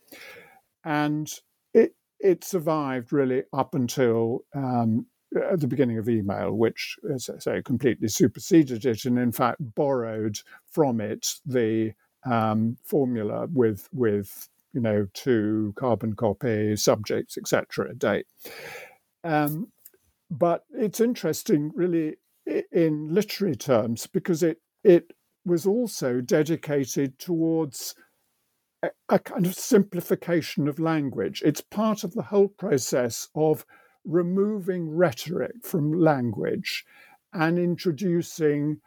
[0.83, 1.31] and
[1.73, 5.05] it it survived really up until um,
[5.49, 9.61] at the beginning of email, which, as I say, completely superseded it, and in fact
[9.73, 10.37] borrowed
[10.69, 11.93] from it the
[12.29, 18.25] um, formula with with you know to carbon copy subjects etc date
[19.25, 19.71] um,
[20.29, 22.15] but it's interesting, really,
[22.71, 25.11] in literary terms, because it it
[25.45, 27.95] was also dedicated towards
[28.83, 31.41] a, a kind of simplification of language.
[31.45, 33.65] It's part of the whole process of
[34.05, 36.85] removing rhetoric from language
[37.33, 38.79] and introducing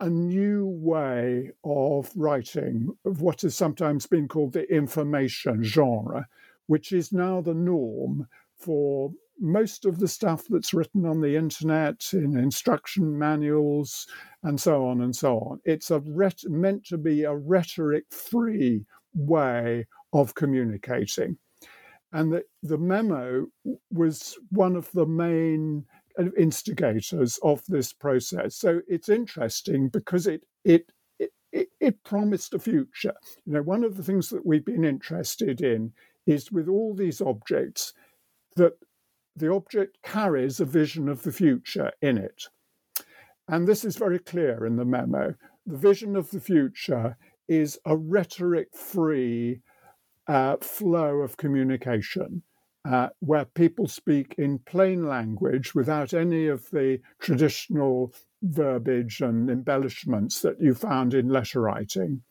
[0.00, 6.26] a new way of writing of what has sometimes been called the information genre,
[6.66, 12.04] which is now the norm for most of the stuff that's written on the internet
[12.12, 14.06] in instruction manuals
[14.42, 15.60] and so on and so on.
[15.64, 21.38] It's a ret- meant to be a rhetoric free way of communicating.
[22.12, 23.46] And the, the memo
[23.90, 25.86] was one of the main
[26.18, 28.56] uh, instigators of this process.
[28.56, 30.90] So it's interesting because it, it,
[31.52, 33.14] it, it promised a future.
[33.46, 35.92] You know, one of the things that we've been interested in
[36.26, 37.92] is with all these objects
[38.56, 38.72] that
[39.36, 42.44] the object carries a vision of the future in it.
[43.48, 45.34] And this is very clear in the memo.
[45.66, 47.16] The vision of the future
[47.48, 49.60] is a rhetoric free
[50.26, 52.42] uh, flow of communication.
[52.88, 58.10] Uh, where people speak in plain language without any of the traditional
[58.42, 62.22] verbiage and embellishments that you found in letter writing,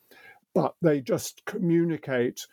[0.52, 2.48] but they just communicate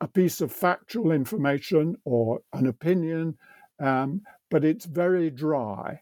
[0.00, 3.36] a piece of factual information or an opinion
[3.84, 6.00] um, but it's very dry.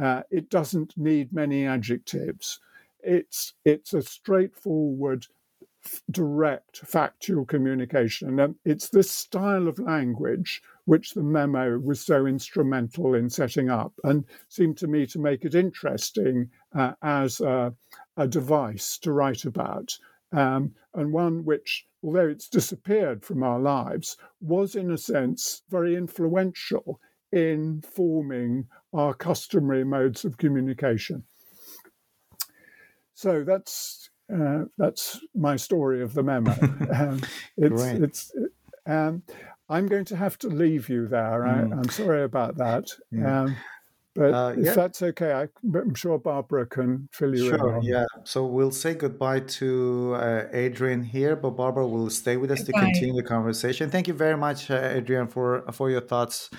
[0.00, 2.58] Uh, it doesn't need many adjectives.
[3.02, 5.26] It's it's a straightforward,
[6.10, 13.14] direct, factual communication, and it's this style of language which the memo was so instrumental
[13.14, 17.74] in setting up, and seemed to me to make it interesting uh, as a,
[18.16, 19.96] a, device to write about,
[20.32, 25.94] um, and one which although it's disappeared from our lives, was in a sense very
[25.94, 26.98] influential
[27.32, 31.24] in forming our customary modes of communication.
[33.14, 36.54] So that's uh, that's my story of the memo.
[36.92, 37.20] Um,
[37.56, 38.32] it's, it's
[38.86, 39.22] um,
[39.68, 41.42] I'm going to have to leave you there.
[41.42, 41.72] Mm.
[41.72, 42.90] I, am sorry about that.
[43.10, 43.42] Yeah.
[43.42, 43.56] Um,
[44.14, 44.72] but uh, if yeah.
[44.74, 47.82] that's okay, I, am sure Barbara can fill you sure, in.
[47.82, 48.06] yeah.
[48.24, 52.80] So we'll say goodbye to uh, Adrian here, but Barbara will stay with us goodbye.
[52.80, 53.88] to continue the conversation.
[53.88, 56.50] Thank you very much, uh, Adrian, for for your thoughts.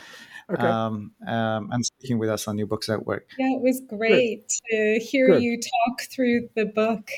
[0.52, 0.64] Okay.
[0.64, 3.28] Um, um, and speaking with us on New Books Network.
[3.38, 4.99] Yeah, it was great Good.
[4.99, 5.43] to hear Good.
[5.43, 7.10] you talk through the book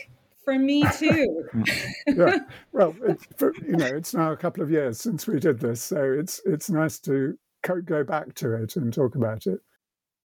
[0.43, 1.43] for me too.
[2.07, 2.39] yeah.
[2.71, 2.95] Well,
[3.37, 6.41] for, you know, it's now a couple of years since we did this, so it's
[6.45, 7.37] it's nice to
[7.85, 9.59] go back to it and talk about it.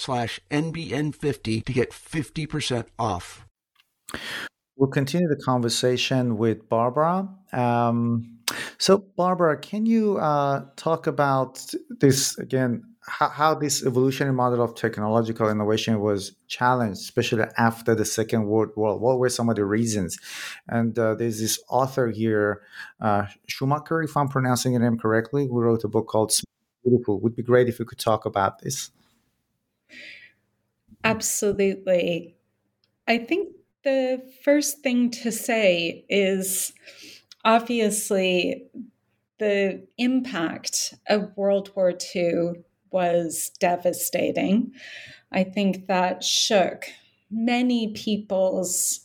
[0.00, 3.46] slash NBN50 to get 50% off.
[4.76, 7.28] We'll continue the conversation with Barbara.
[7.52, 8.38] Um,
[8.78, 11.64] so, Barbara, can you uh, talk about
[12.00, 12.84] this again?
[13.02, 18.98] How, this evolutionary model of technological innovation was challenged, especially after the Second World War.
[18.98, 20.16] What were some of the reasons?
[20.68, 22.62] And uh, there's this author here,
[23.00, 26.32] uh, Schumacher, if I'm pronouncing your name correctly, who wrote a book called
[26.84, 27.20] Beautiful.
[27.20, 28.90] Would be great if you could talk about this.
[31.04, 32.34] Absolutely.
[33.08, 36.72] I think the first thing to say is
[37.44, 38.64] obviously
[39.38, 44.72] the impact of World War II was devastating.
[45.32, 46.86] I think that shook
[47.30, 49.00] many people's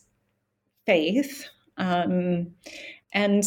[0.85, 2.53] faith um,
[3.13, 3.43] and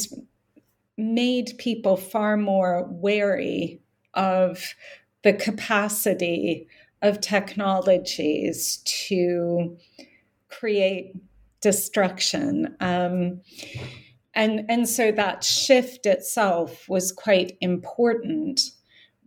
[0.96, 3.80] made people far more wary
[4.14, 4.74] of
[5.22, 6.66] the capacity
[7.02, 9.76] of technologies to
[10.48, 11.14] create
[11.60, 12.76] destruction.
[12.80, 13.40] Um,
[14.34, 18.60] and, and so that shift itself was quite important.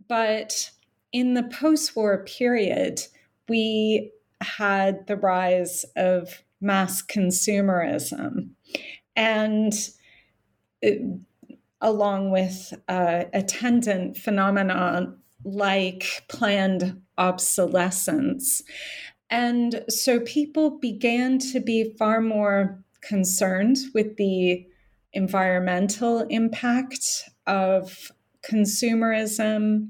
[0.08, 0.70] But
[1.12, 3.00] in the post war period,
[3.48, 8.50] we had the rise of mass consumerism.
[9.14, 9.74] And
[10.80, 11.02] it,
[11.80, 18.62] along with uh, attendant phenomenon like planned obsolescence.
[19.30, 24.66] And so people began to be far more concerned with the
[25.12, 28.12] environmental impact of
[28.42, 29.88] consumerism,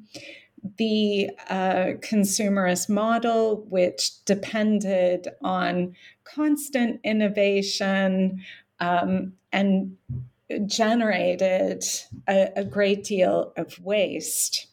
[0.78, 5.94] the uh, consumerist model, which depended on
[6.24, 8.40] constant innovation
[8.80, 9.96] um, and
[10.66, 11.84] generated
[12.28, 14.66] a, a great deal of waste.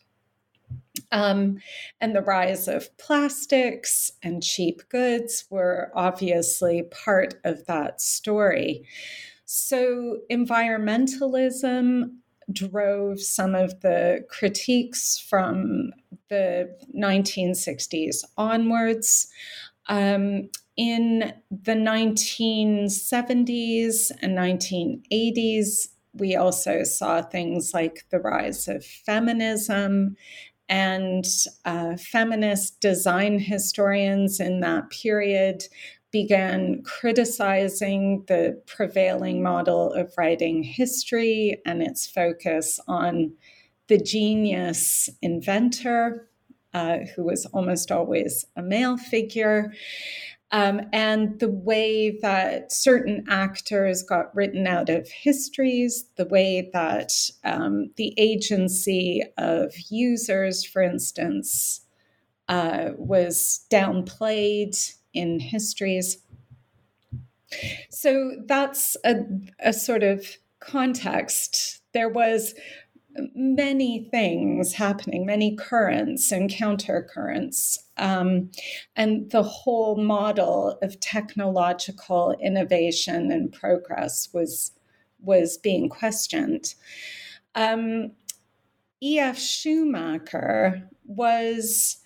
[1.11, 1.59] Um,
[2.01, 8.85] and the rise of plastics and cheap goods were obviously part of that story.
[9.45, 12.11] So, environmentalism
[12.51, 15.91] drove some of the critiques from
[16.29, 19.27] the 1960s onwards.
[19.87, 30.17] Um, in the 1970s and 1980s, we also saw things like the rise of feminism
[30.69, 31.25] and
[31.65, 35.63] uh, feminist design historians in that period
[36.11, 43.31] began criticizing the prevailing model of writing history and its focus on
[43.87, 46.29] the genius inventor,
[46.73, 49.73] uh, who was almost always a male figure
[50.51, 57.13] um, and the way that certain actors got written out of histories, the way that
[57.43, 61.81] um, the agency of users, for instance,
[62.47, 66.17] uh, was downplayed in histories.
[67.91, 69.17] So that's a,
[69.59, 70.25] a sort of
[70.59, 71.81] context.
[71.93, 72.55] There was
[73.35, 77.77] many things happening, many currents and countercurrents.
[77.97, 78.51] Um,
[78.95, 84.71] and the whole model of technological innovation and progress was,
[85.21, 86.75] was being questioned.
[87.55, 88.11] Um,
[89.01, 89.39] E.F.
[89.39, 91.97] Schumacher was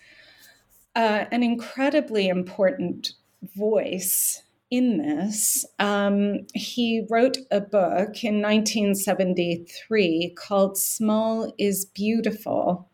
[0.96, 3.14] uh, an incredibly important
[3.56, 4.44] voice
[4.74, 5.64] in this.
[5.78, 12.90] Um, he wrote a book in 1973 called Small is Beautiful.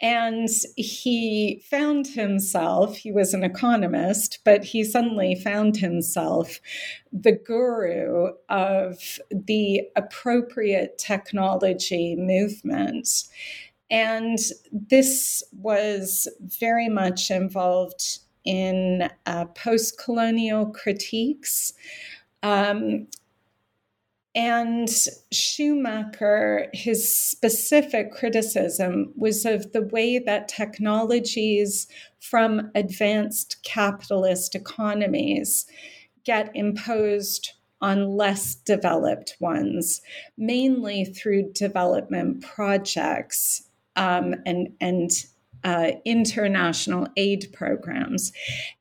[0.00, 6.58] And he found himself, he was an economist, but he suddenly found himself
[7.12, 13.24] the guru of the appropriate technology movement.
[13.90, 14.38] And
[14.72, 21.72] this was very much involved in uh, post colonial critiques.
[22.42, 23.06] Um,
[24.34, 24.90] and
[25.30, 31.86] Schumacher, his specific criticism was of the way that technologies
[32.18, 35.66] from advanced capitalist economies
[36.24, 40.00] get imposed on less developed ones,
[40.36, 45.10] mainly through development projects um, and, and
[45.64, 48.32] uh, international aid programs.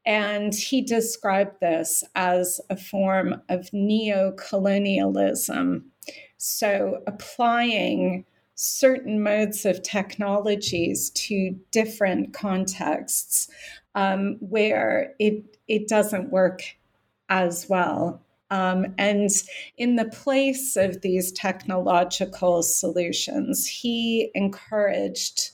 [0.06, 5.86] And he described this as a form of neo colonialism.
[6.38, 8.26] So, applying
[8.56, 13.50] certain modes of technologies to different contexts
[13.96, 16.62] um, where it, it doesn't work
[17.30, 18.22] as well.
[18.52, 19.30] Um, and
[19.78, 25.53] in the place of these technological solutions, he encouraged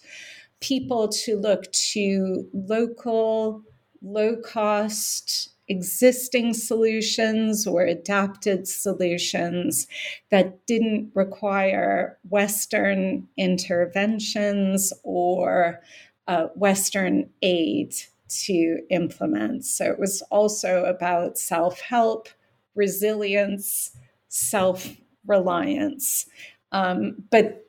[0.62, 3.64] people to look to local,
[4.02, 9.88] low cost, existing solutions or adapted solutions
[10.32, 15.80] that didn't require Western interventions or
[16.28, 17.94] uh, Western aid
[18.30, 19.66] to implement.
[19.66, 22.30] So it was also about self help,
[22.76, 23.92] resilience,
[24.28, 24.96] self
[25.26, 26.26] reliance.
[26.72, 27.66] Um, but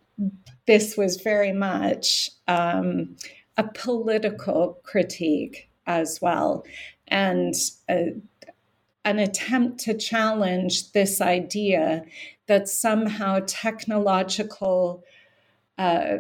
[0.71, 3.17] this was very much um,
[3.57, 6.65] a political critique as well,
[7.09, 7.55] and
[7.91, 8.15] a,
[9.05, 12.05] an attempt to challenge this idea
[12.47, 15.03] that somehow technological
[15.77, 16.19] uh,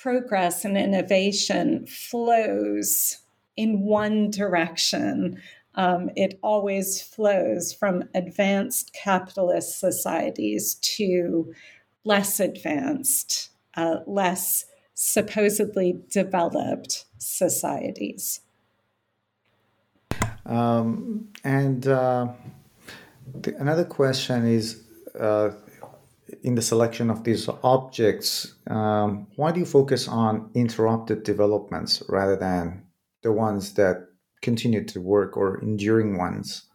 [0.00, 3.18] progress and innovation flows
[3.56, 5.42] in one direction.
[5.74, 11.52] Um, it always flows from advanced capitalist societies to
[12.04, 14.64] less advanced uh, less
[14.94, 18.40] supposedly developed societies.
[20.44, 22.28] Um, and uh,
[23.42, 24.82] the, another question is
[25.18, 25.50] uh,
[26.42, 32.36] in the selection of these objects, um, why do you focus on interrupted developments rather
[32.36, 32.82] than
[33.22, 34.08] the ones that
[34.42, 36.67] continue to work or enduring ones?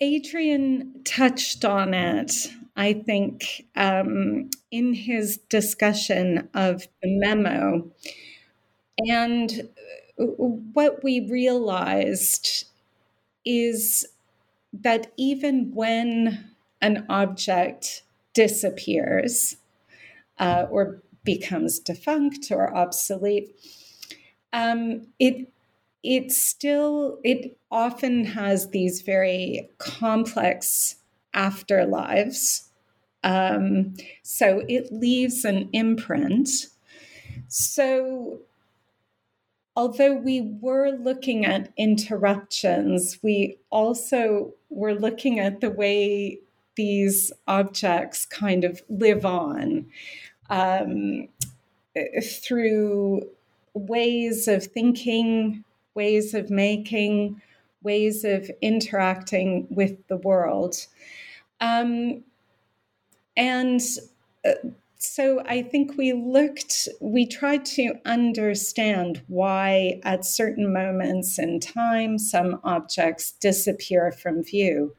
[0.00, 2.32] Adrian touched on it,
[2.76, 7.90] I think, um, in his discussion of the memo.
[8.98, 9.68] And
[10.16, 12.66] what we realized
[13.44, 14.06] is
[14.72, 18.02] that even when an object
[18.34, 19.56] disappears
[20.38, 23.54] uh, or becomes defunct or obsolete,
[24.52, 25.52] um, it
[26.06, 30.96] it still it often has these very complex
[31.34, 32.68] afterlives.
[33.24, 36.48] Um, so it leaves an imprint.
[37.48, 38.40] So
[39.74, 46.38] although we were looking at interruptions we also were looking at the way
[46.76, 49.86] these objects kind of live on
[50.50, 51.28] um,
[52.22, 53.22] through
[53.74, 55.64] ways of thinking
[55.96, 57.40] ways of making,
[57.82, 60.76] ways of interacting with the world.
[61.60, 62.22] Um,
[63.36, 63.80] and
[64.44, 64.52] uh,
[64.98, 72.18] so I think we looked, we tried to understand why at certain moments in time
[72.18, 74.94] some objects disappear from view.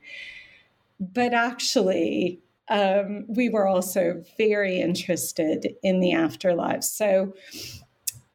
[0.99, 2.39] But actually,
[2.69, 6.83] um, we were also very interested in the afterlife.
[6.83, 7.33] So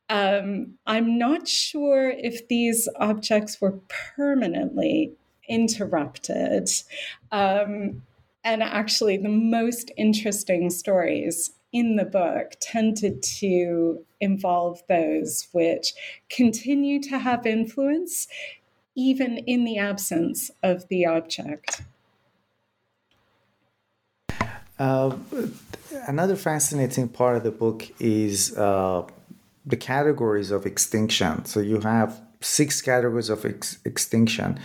[0.09, 3.79] um, I'm not sure if these objects were
[4.17, 5.13] permanently
[5.49, 6.69] interrupted.
[7.31, 8.03] Um,
[8.45, 15.95] and actually, the most interesting stories in the book tended to involve those which
[16.29, 18.29] continue to have influence
[18.95, 21.83] even in the absence of the object.
[24.79, 25.17] Uh,
[26.09, 29.07] another fascinating part of the book is uh,
[29.65, 31.45] the categories of extinction.
[31.45, 34.59] So you have six categories of ex- extinction.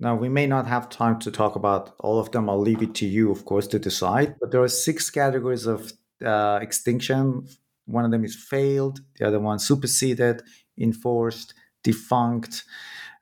[0.00, 2.50] Now, we may not have time to talk about all of them.
[2.50, 4.36] I'll leave it to you, of course, to decide.
[4.40, 5.92] But there are six categories of
[6.24, 7.46] uh, extinction.
[7.86, 10.42] One of them is failed, the other one superseded,
[10.78, 12.64] enforced, defunct,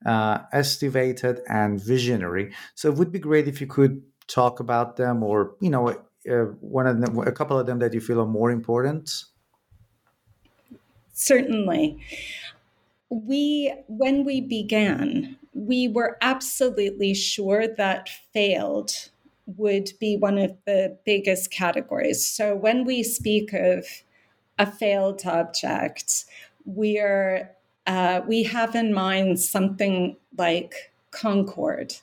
[0.06, 2.52] uh, estivated, and visionary.
[2.74, 5.88] So it would be great if you could talk about them, or you know,
[6.30, 9.24] uh, one of them, a couple of them that you feel are more important.
[11.12, 11.98] Certainly,
[13.10, 19.10] we when we began, we were absolutely sure that failed
[19.46, 22.26] would be one of the biggest categories.
[22.26, 23.84] So when we speak of
[24.58, 26.24] a failed object,
[26.64, 27.50] we're
[27.86, 31.94] uh, we have in mind something like Concorde,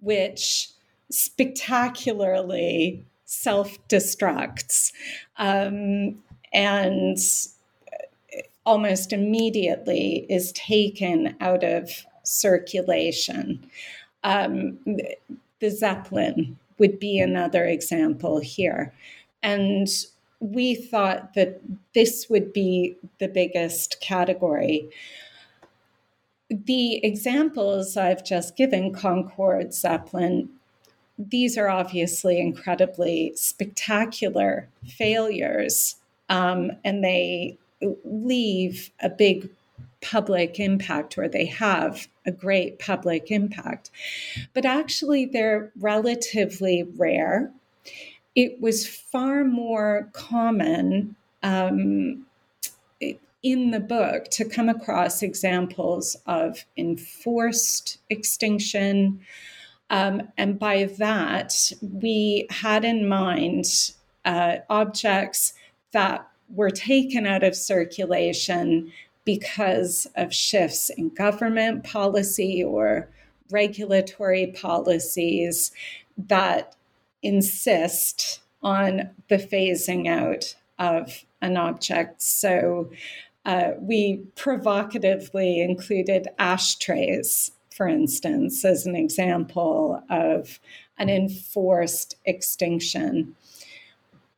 [0.00, 0.68] which
[1.10, 4.92] spectacularly self destructs
[5.38, 7.18] um, and
[8.64, 11.90] almost immediately is taken out of
[12.22, 13.64] circulation.
[14.22, 14.78] Um,
[15.60, 18.92] the Zeppelin would be another example here.
[19.42, 19.88] And
[20.40, 21.60] we thought that
[21.94, 24.88] this would be the biggest category.
[26.50, 30.48] The examples I've just given, Concorde, Zeppelin,
[31.18, 35.96] these are obviously incredibly spectacular failures,
[36.28, 37.56] um, and they
[38.04, 39.48] leave a big
[40.00, 43.90] public impact, or they have a great public impact.
[44.52, 47.52] But actually, they're relatively rare
[48.34, 52.26] it was far more common um,
[53.42, 59.20] in the book to come across examples of enforced extinction.
[59.90, 63.66] Um, and by that, we had in mind
[64.24, 65.52] uh, objects
[65.92, 68.92] that were taken out of circulation
[69.24, 73.08] because of shifts in government policy or
[73.50, 75.72] regulatory policies
[76.16, 76.74] that
[77.22, 82.22] insist on the phasing out of an object.
[82.22, 82.90] So
[83.44, 90.58] uh, we provocatively included ashtrays, for instance, as an example of
[90.98, 93.34] an enforced extinction.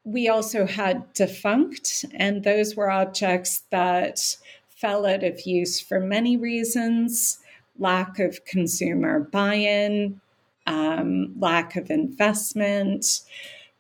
[0.07, 4.37] We also had defunct, and those were objects that
[4.69, 7.41] fell out of use for many reasons
[7.79, 10.21] lack of consumer buy in,
[10.67, 13.21] um, lack of investment,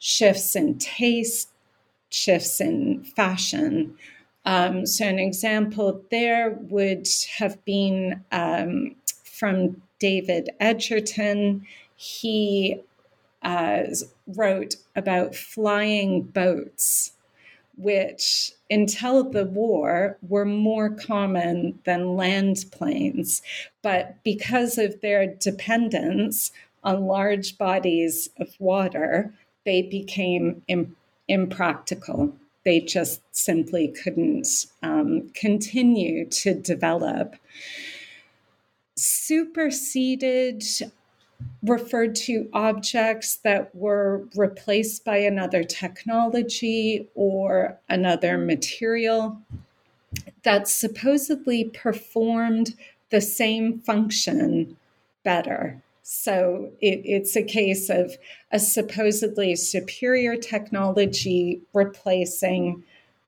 [0.00, 1.50] shifts in taste,
[2.10, 3.96] shifts in fashion.
[4.44, 7.08] Um, so, an example there would
[7.38, 11.66] have been um, from David Edgerton.
[11.94, 12.80] He
[13.42, 13.84] uh,
[14.26, 17.12] wrote about flying boats,
[17.76, 23.42] which until the war were more common than land planes.
[23.82, 29.32] But because of their dependence on large bodies of water,
[29.64, 30.96] they became Im-
[31.28, 32.34] impractical.
[32.64, 37.36] They just simply couldn't um, continue to develop.
[38.96, 40.64] Superseded
[41.62, 49.40] referred to objects that were replaced by another technology or another material
[50.44, 52.74] that supposedly performed
[53.10, 54.76] the same function
[55.24, 55.82] better.
[56.02, 58.16] So it, it's a case of
[58.52, 62.84] a supposedly superior technology replacing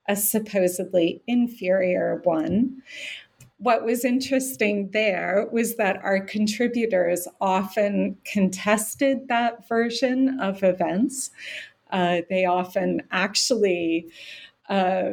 [0.09, 2.83] a supposedly inferior one.
[3.59, 11.31] What was interesting there was that our contributors often contested that version of events.
[11.91, 14.07] Uh, they often actually
[14.69, 15.13] uh,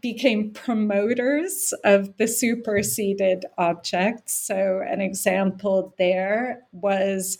[0.00, 4.34] became promoters of the superseded objects.
[4.34, 7.38] So, an example there was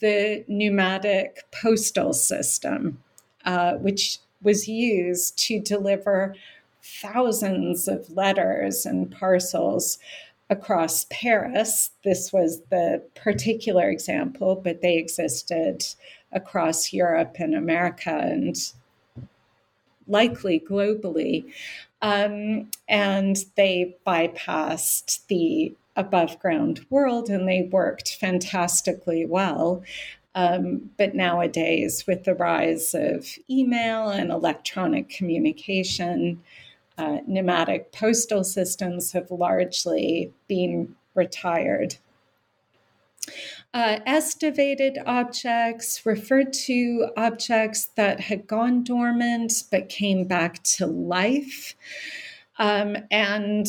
[0.00, 3.02] the pneumatic postal system,
[3.44, 6.34] uh, which was used to deliver
[7.00, 9.98] thousands of letters and parcels
[10.50, 11.90] across Paris.
[12.04, 15.84] This was the particular example, but they existed
[16.32, 18.56] across Europe and America and
[20.06, 21.44] likely globally.
[22.00, 29.82] Um, and they bypassed the above ground world and they worked fantastically well.
[30.34, 36.42] Um, but nowadays, with the rise of email and electronic communication,
[36.98, 41.96] uh, pneumatic postal systems have largely been retired.
[43.74, 51.74] Uh, estivated objects referred to objects that had gone dormant but came back to life.
[52.58, 53.66] Um, and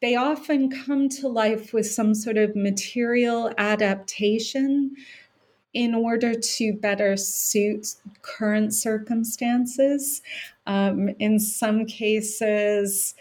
[0.00, 4.94] they often come to life with some sort of material adaptation
[5.76, 10.22] in order to better suit current circumstances.
[10.66, 13.14] Um, in some cases,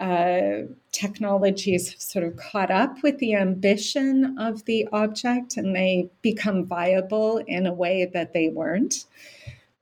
[0.00, 6.08] uh, technologies have sort of caught up with the ambition of the object and they
[6.22, 9.04] become viable in a way that they weren't.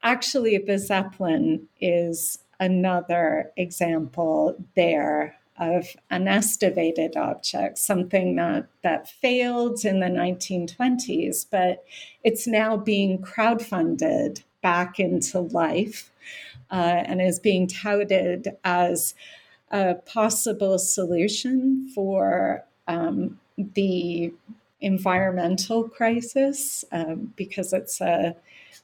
[0.02, 6.26] Actually, the Zeppelin is another example there of an
[7.16, 11.84] objects, something that, that failed in the 1920s, but
[12.24, 16.10] it's now being crowdfunded back into life
[16.70, 19.14] uh, and is being touted as
[19.70, 23.38] a possible solution for um,
[23.74, 24.32] the
[24.80, 28.34] environmental crisis um, because it's a,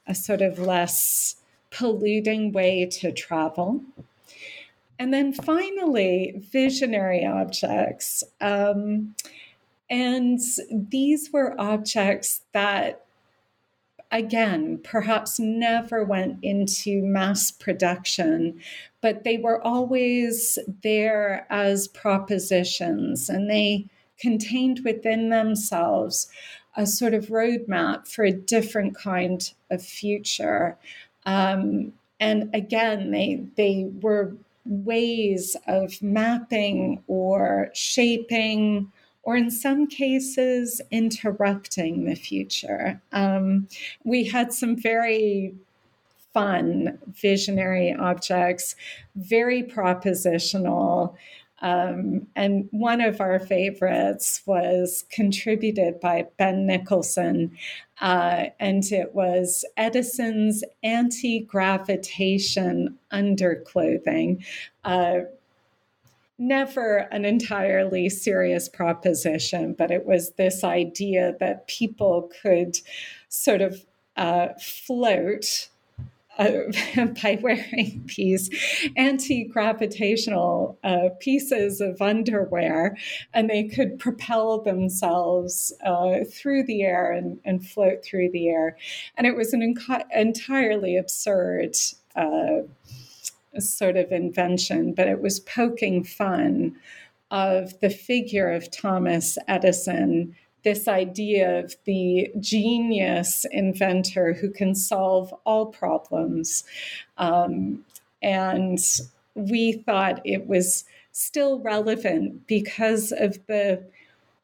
[0.06, 1.36] a sort of less
[1.70, 3.82] polluting way to travel.
[4.98, 8.24] And then finally, visionary objects.
[8.40, 9.14] Um,
[9.90, 10.40] and
[10.70, 13.04] these were objects that,
[14.10, 18.60] again, perhaps never went into mass production,
[19.00, 23.86] but they were always there as propositions and they
[24.18, 26.28] contained within themselves
[26.76, 30.76] a sort of roadmap for a different kind of future.
[31.24, 34.36] Um, and again, they they were
[34.66, 38.90] ways of mapping or shaping,
[39.22, 43.00] or in some cases, interrupting the future.
[43.12, 43.68] Um,
[44.04, 45.54] we had some very
[46.32, 48.76] fun visionary objects,
[49.14, 51.14] very propositional.
[51.66, 57.58] Um, and one of our favorites was contributed by Ben Nicholson,
[58.00, 64.44] uh, and it was Edison's anti gravitation underclothing.
[64.84, 65.22] Uh,
[66.38, 72.76] never an entirely serious proposition, but it was this idea that people could
[73.28, 73.84] sort of
[74.16, 75.68] uh, float
[76.38, 76.50] uh,
[77.22, 78.50] by wearing these
[78.96, 82.96] anti gravitational uh, pieces of underwear,
[83.34, 88.76] and they could propel themselves uh, through the air and, and, float through the air.
[89.16, 89.62] And it was an
[90.14, 91.76] entirely absurd
[92.14, 92.62] uh,
[93.58, 96.76] sort of invention, but it was poking fun
[97.30, 105.32] of the figure of Thomas Edison this idea of the genius inventor who can solve
[105.44, 106.64] all problems.
[107.18, 107.84] Um,
[108.20, 108.80] and
[109.36, 113.80] we thought it was still relevant because of the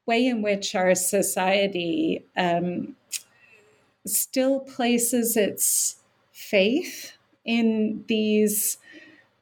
[0.06, 2.94] way in which our society um,
[4.06, 5.96] still places its
[6.30, 7.14] faith
[7.44, 8.78] in these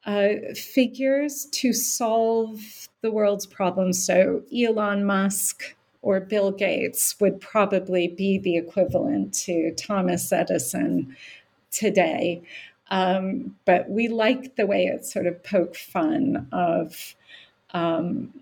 [0.06, 4.02] uh, figures to solve the world's problems.
[4.02, 11.16] So, Elon Musk, or Bill Gates would probably be the equivalent to Thomas Edison
[11.70, 12.42] today.
[12.90, 17.14] Um, but we like the way it sort of poked fun of
[17.72, 18.34] um,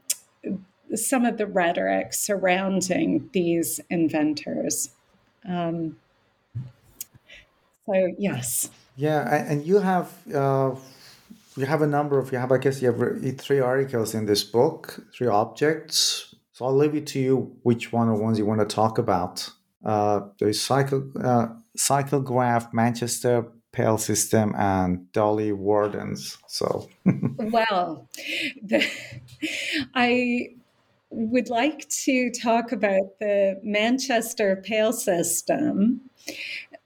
[0.94, 4.90] some of the rhetoric surrounding these inventors.
[5.46, 5.96] Um,
[7.86, 8.70] so yes.
[8.96, 10.74] Yeah, and you have uh,
[11.56, 14.44] you have a number of you have I guess you have three articles in this
[14.44, 16.27] book, three objects
[16.58, 19.48] so I'll leave it to you which one or ones you want to talk about.
[19.84, 21.46] Uh, there's cycle, uh,
[21.78, 26.36] Cyclograph, Manchester Pail System, and Dolly Vardens.
[26.48, 26.88] So,
[27.38, 28.08] well,
[28.60, 28.84] the,
[29.94, 30.56] I
[31.10, 36.00] would like to talk about the Manchester Pail System.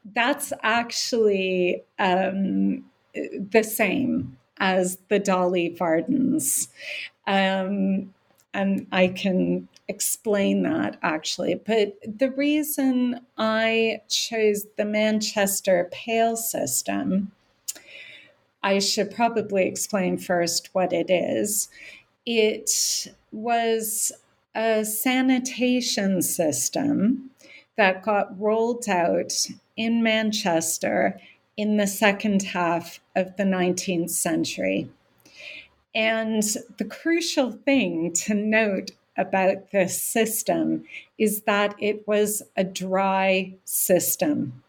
[0.04, 6.68] That's actually um, the same as the Dolly Vardens.
[7.26, 8.12] Um,
[8.54, 11.54] and I can explain that actually.
[11.54, 17.32] But the reason I chose the Manchester Pail system,
[18.62, 21.68] I should probably explain first what it is.
[22.24, 24.12] It was
[24.54, 27.30] a sanitation system
[27.76, 29.46] that got rolled out
[29.76, 31.18] in Manchester
[31.56, 34.90] in the second half of the 19th century.
[35.94, 36.42] And
[36.78, 40.84] the crucial thing to note about this system
[41.18, 44.62] is that it was a dry system.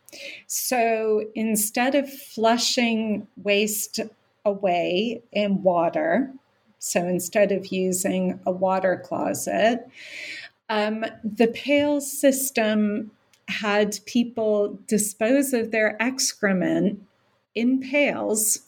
[0.48, 4.00] So instead of flushing waste
[4.46, 6.32] away in water,
[6.80, 9.88] so instead of using a water closet,
[10.70, 13.12] Um, the pail system
[13.48, 17.00] had people dispose of their excrement
[17.54, 18.60] in pails,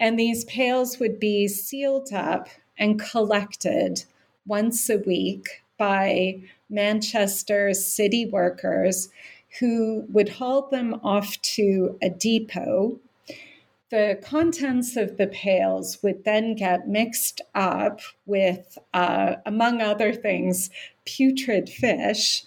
[0.00, 2.48] and these pails would be sealed up
[2.78, 4.04] and collected
[4.46, 6.40] once a week by
[6.70, 9.10] Manchester city workers
[9.58, 12.98] who would haul them off to a depot.
[13.90, 20.70] The contents of the pails would then get mixed up with, uh, among other things,
[21.04, 22.44] putrid fish,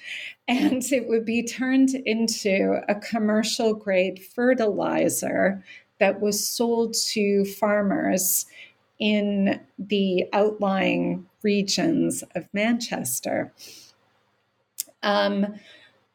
[0.47, 5.63] and it would be turned into a commercial grade fertilizer
[6.03, 8.45] that was sold to farmers
[8.99, 13.53] in the outlying regions of Manchester.
[15.01, 15.55] Um,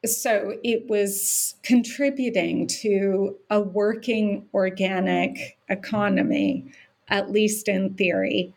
[0.04, 6.66] so it was contributing to a working organic economy,
[7.08, 8.52] at least in theory.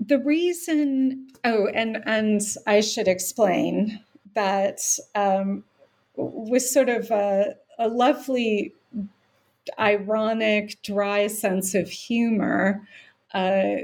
[0.00, 4.00] The reason, oh, and and I should explain
[4.34, 4.80] that
[5.14, 5.62] um,
[6.16, 8.72] with sort of a, a lovely,
[9.78, 12.86] ironic, dry sense of humor.
[13.32, 13.76] Uh,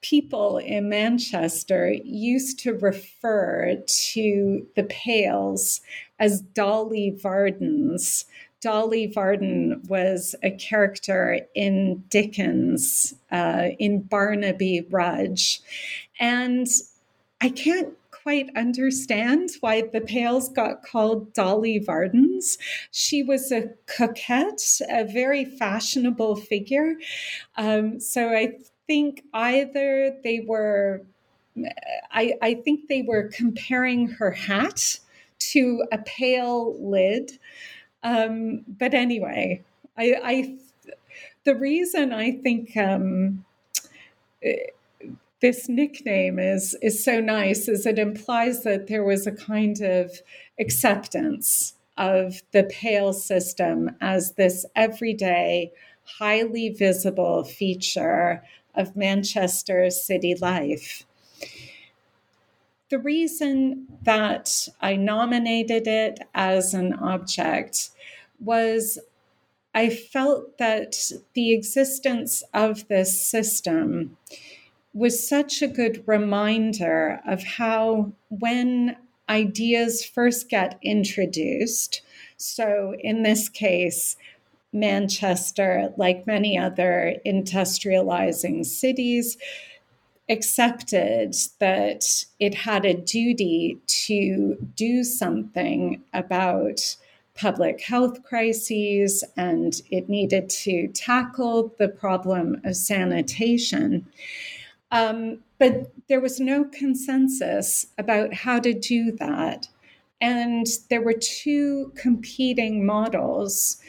[0.00, 5.80] people in Manchester used to refer to the Pails
[6.18, 8.26] as Dolly Vardens.
[8.60, 15.60] Dolly Varden was a character in Dickens, uh, in Barnaby Rudge.
[16.20, 16.66] And
[17.40, 17.94] I can't
[18.24, 22.56] quite understand why the Pails got called Dolly Vardens.
[22.90, 26.94] She was a coquette, a very fashionable figure.
[27.58, 28.56] Um, so I
[28.86, 31.02] think either they were,
[32.10, 34.98] I, I think they were comparing her hat
[35.50, 37.38] to a pail lid.
[38.02, 39.62] Um, but anyway,
[39.98, 40.56] I, I,
[41.44, 43.44] the reason I think um,
[45.44, 50.10] this nickname is is so nice is it implies that there was a kind of
[50.58, 55.70] acceptance of the pail system as this everyday
[56.18, 58.42] highly visible feature
[58.74, 61.04] of Manchester city life.
[62.88, 67.90] The reason that I nominated it as an object
[68.40, 68.98] was
[69.74, 74.16] I felt that the existence of this system
[74.94, 78.96] was such a good reminder of how, when
[79.28, 82.00] ideas first get introduced,
[82.36, 84.16] so in this case,
[84.72, 89.36] Manchester, like many other industrializing cities,
[90.28, 96.96] accepted that it had a duty to do something about
[97.34, 104.06] public health crises and it needed to tackle the problem of sanitation.
[104.94, 109.66] Um, but there was no consensus about how to do that.
[110.20, 113.82] And there were two competing models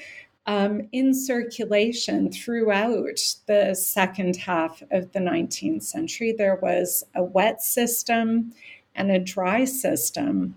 [0.47, 6.33] um, in circulation throughout the second half of the 19th century.
[6.35, 8.53] There was a wet system
[8.95, 10.55] and a dry system.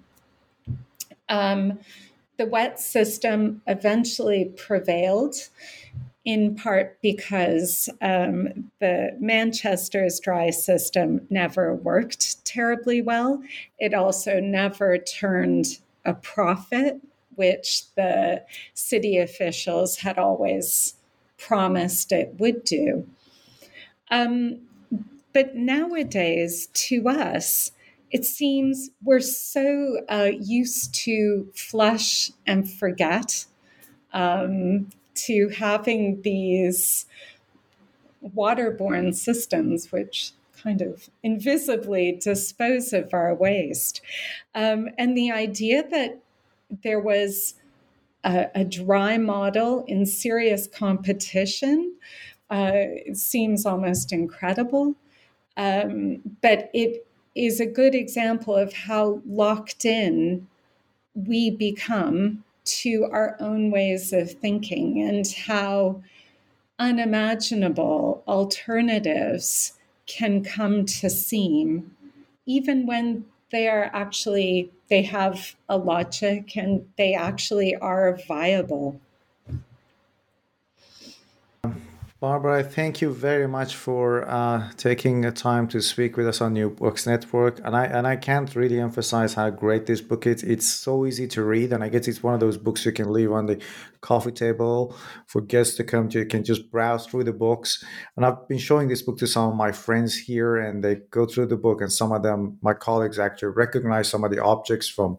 [1.28, 1.78] Um,
[2.38, 5.34] the wet system eventually prevailed,
[6.29, 13.43] in part because um, the Manchester's dry system never worked terribly well.
[13.79, 17.01] It also never turned a profit
[17.37, 20.97] which the city officials had always
[21.39, 23.09] promised it would do.
[24.11, 24.61] Um,
[25.33, 27.72] but nowadays, to us,
[28.11, 33.47] it seems we're so uh, used to flush and forget,
[34.12, 34.91] um,
[35.27, 37.07] to having these
[38.37, 44.01] waterborne systems, which kind of invisibly dispose of our waste.
[44.55, 46.19] Um, and the idea that
[46.83, 47.55] there was
[48.25, 51.95] a, a dry model in serious competition.
[52.51, 54.95] Uh, seems almost incredible.
[55.59, 60.47] Um, but it is a good example of how locked in
[61.14, 66.03] we become to our own ways of thinking and how
[66.79, 69.75] unimaginable alternatives
[70.07, 71.97] can come to seem,
[72.47, 79.01] even when they are actually they have a logic and they actually are viable
[82.21, 86.41] Barbara, I thank you very much for uh, taking the time to speak with us
[86.41, 87.61] on New Books Network.
[87.62, 90.43] And I and I can't really emphasize how great this book is.
[90.43, 93.12] It's so easy to read, and I guess it's one of those books you can
[93.12, 93.62] leave on the
[94.01, 94.97] coffee table
[95.29, 96.19] for guests to come to.
[96.19, 97.85] You can just browse through the books.
[98.16, 101.25] And I've been showing this book to some of my friends here, and they go
[101.25, 104.89] through the book, and some of them, my colleagues, actually recognize some of the objects
[104.89, 105.19] from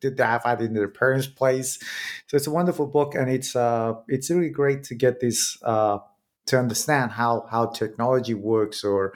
[0.00, 1.80] did they have had in their parents' place.
[2.28, 5.58] So it's a wonderful book, and it's uh, it's really great to get this.
[5.64, 5.98] Uh,
[6.46, 9.12] to understand how how technology works or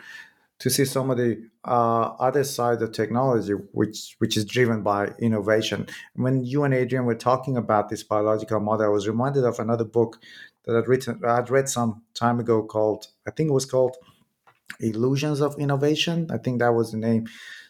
[0.58, 5.12] to see some of the uh, other side of technology, which which is driven by
[5.18, 5.86] innovation.
[6.14, 9.84] When you and Adrian were talking about this biological model, I was reminded of another
[9.84, 10.18] book
[10.64, 13.96] that I'd written, I'd read some time ago called, I think it was called
[14.80, 17.26] "Illusions of Innovation." I think that was the name.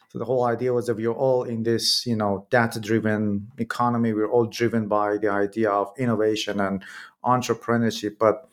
[0.09, 4.11] So the whole idea was that we're all in this, you know, data-driven economy.
[4.11, 6.83] We're all driven by the idea of innovation and
[7.23, 8.49] entrepreneurship, but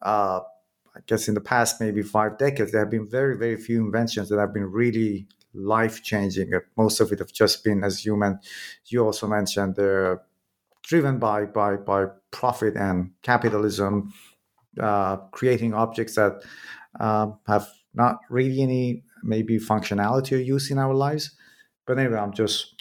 [0.00, 0.40] uh,
[0.94, 4.28] I guess in the past maybe five decades, there have been very, very few inventions
[4.28, 6.54] that have been really life changing.
[6.54, 8.38] Uh, most of it have just been, as human,
[8.86, 10.22] you also mentioned, they're
[10.82, 14.12] driven by, by, by profit and capitalism,
[14.80, 16.42] uh, creating objects that
[17.00, 21.30] uh, have not really any maybe functionality or use in our lives.
[21.86, 22.74] But anyway, I'm just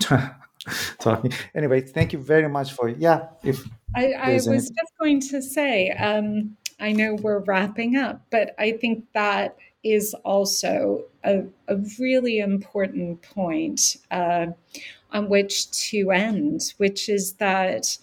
[0.99, 1.33] talking.
[1.55, 3.27] Anyway, thank you very much for yeah.
[3.43, 4.57] If I, I was any...
[4.57, 10.13] just going to say, um, I know we're wrapping up, but I think that is
[10.25, 14.47] also a, a really important point uh,
[15.11, 17.97] on which to end, which is that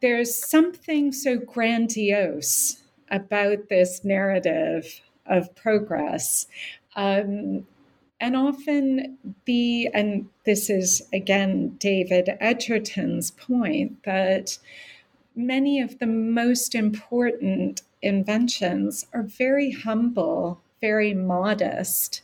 [0.00, 6.46] there's something so grandiose about this narrative of progress.
[6.96, 7.66] Um,
[8.20, 14.58] and often the, and this is again David Edgerton's point, that
[15.46, 22.22] many of the most important inventions are very humble, very modest.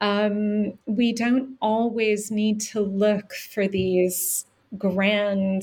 [0.00, 4.46] Um, we don't always need to look for these
[4.76, 5.62] grand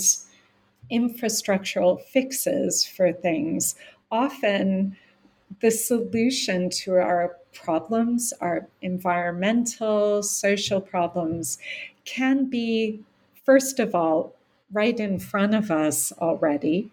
[0.91, 3.75] infrastructural fixes for things.
[4.11, 4.95] Often,
[5.61, 11.57] the solution to our problems, our environmental, social problems,
[12.05, 12.99] can be,
[13.43, 14.33] first of all,
[14.71, 16.91] right in front of us already.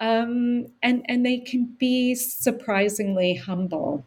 [0.00, 4.04] Um, and, and they can be surprisingly humble.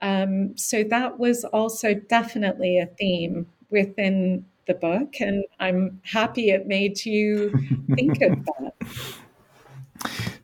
[0.00, 6.66] Um, so that was also definitely a theme within the book, and I'm happy it
[6.66, 7.50] made you
[7.96, 8.74] think of that.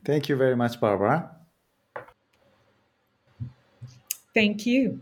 [0.03, 1.31] Thank you very much, Barbara.
[4.33, 5.01] Thank you.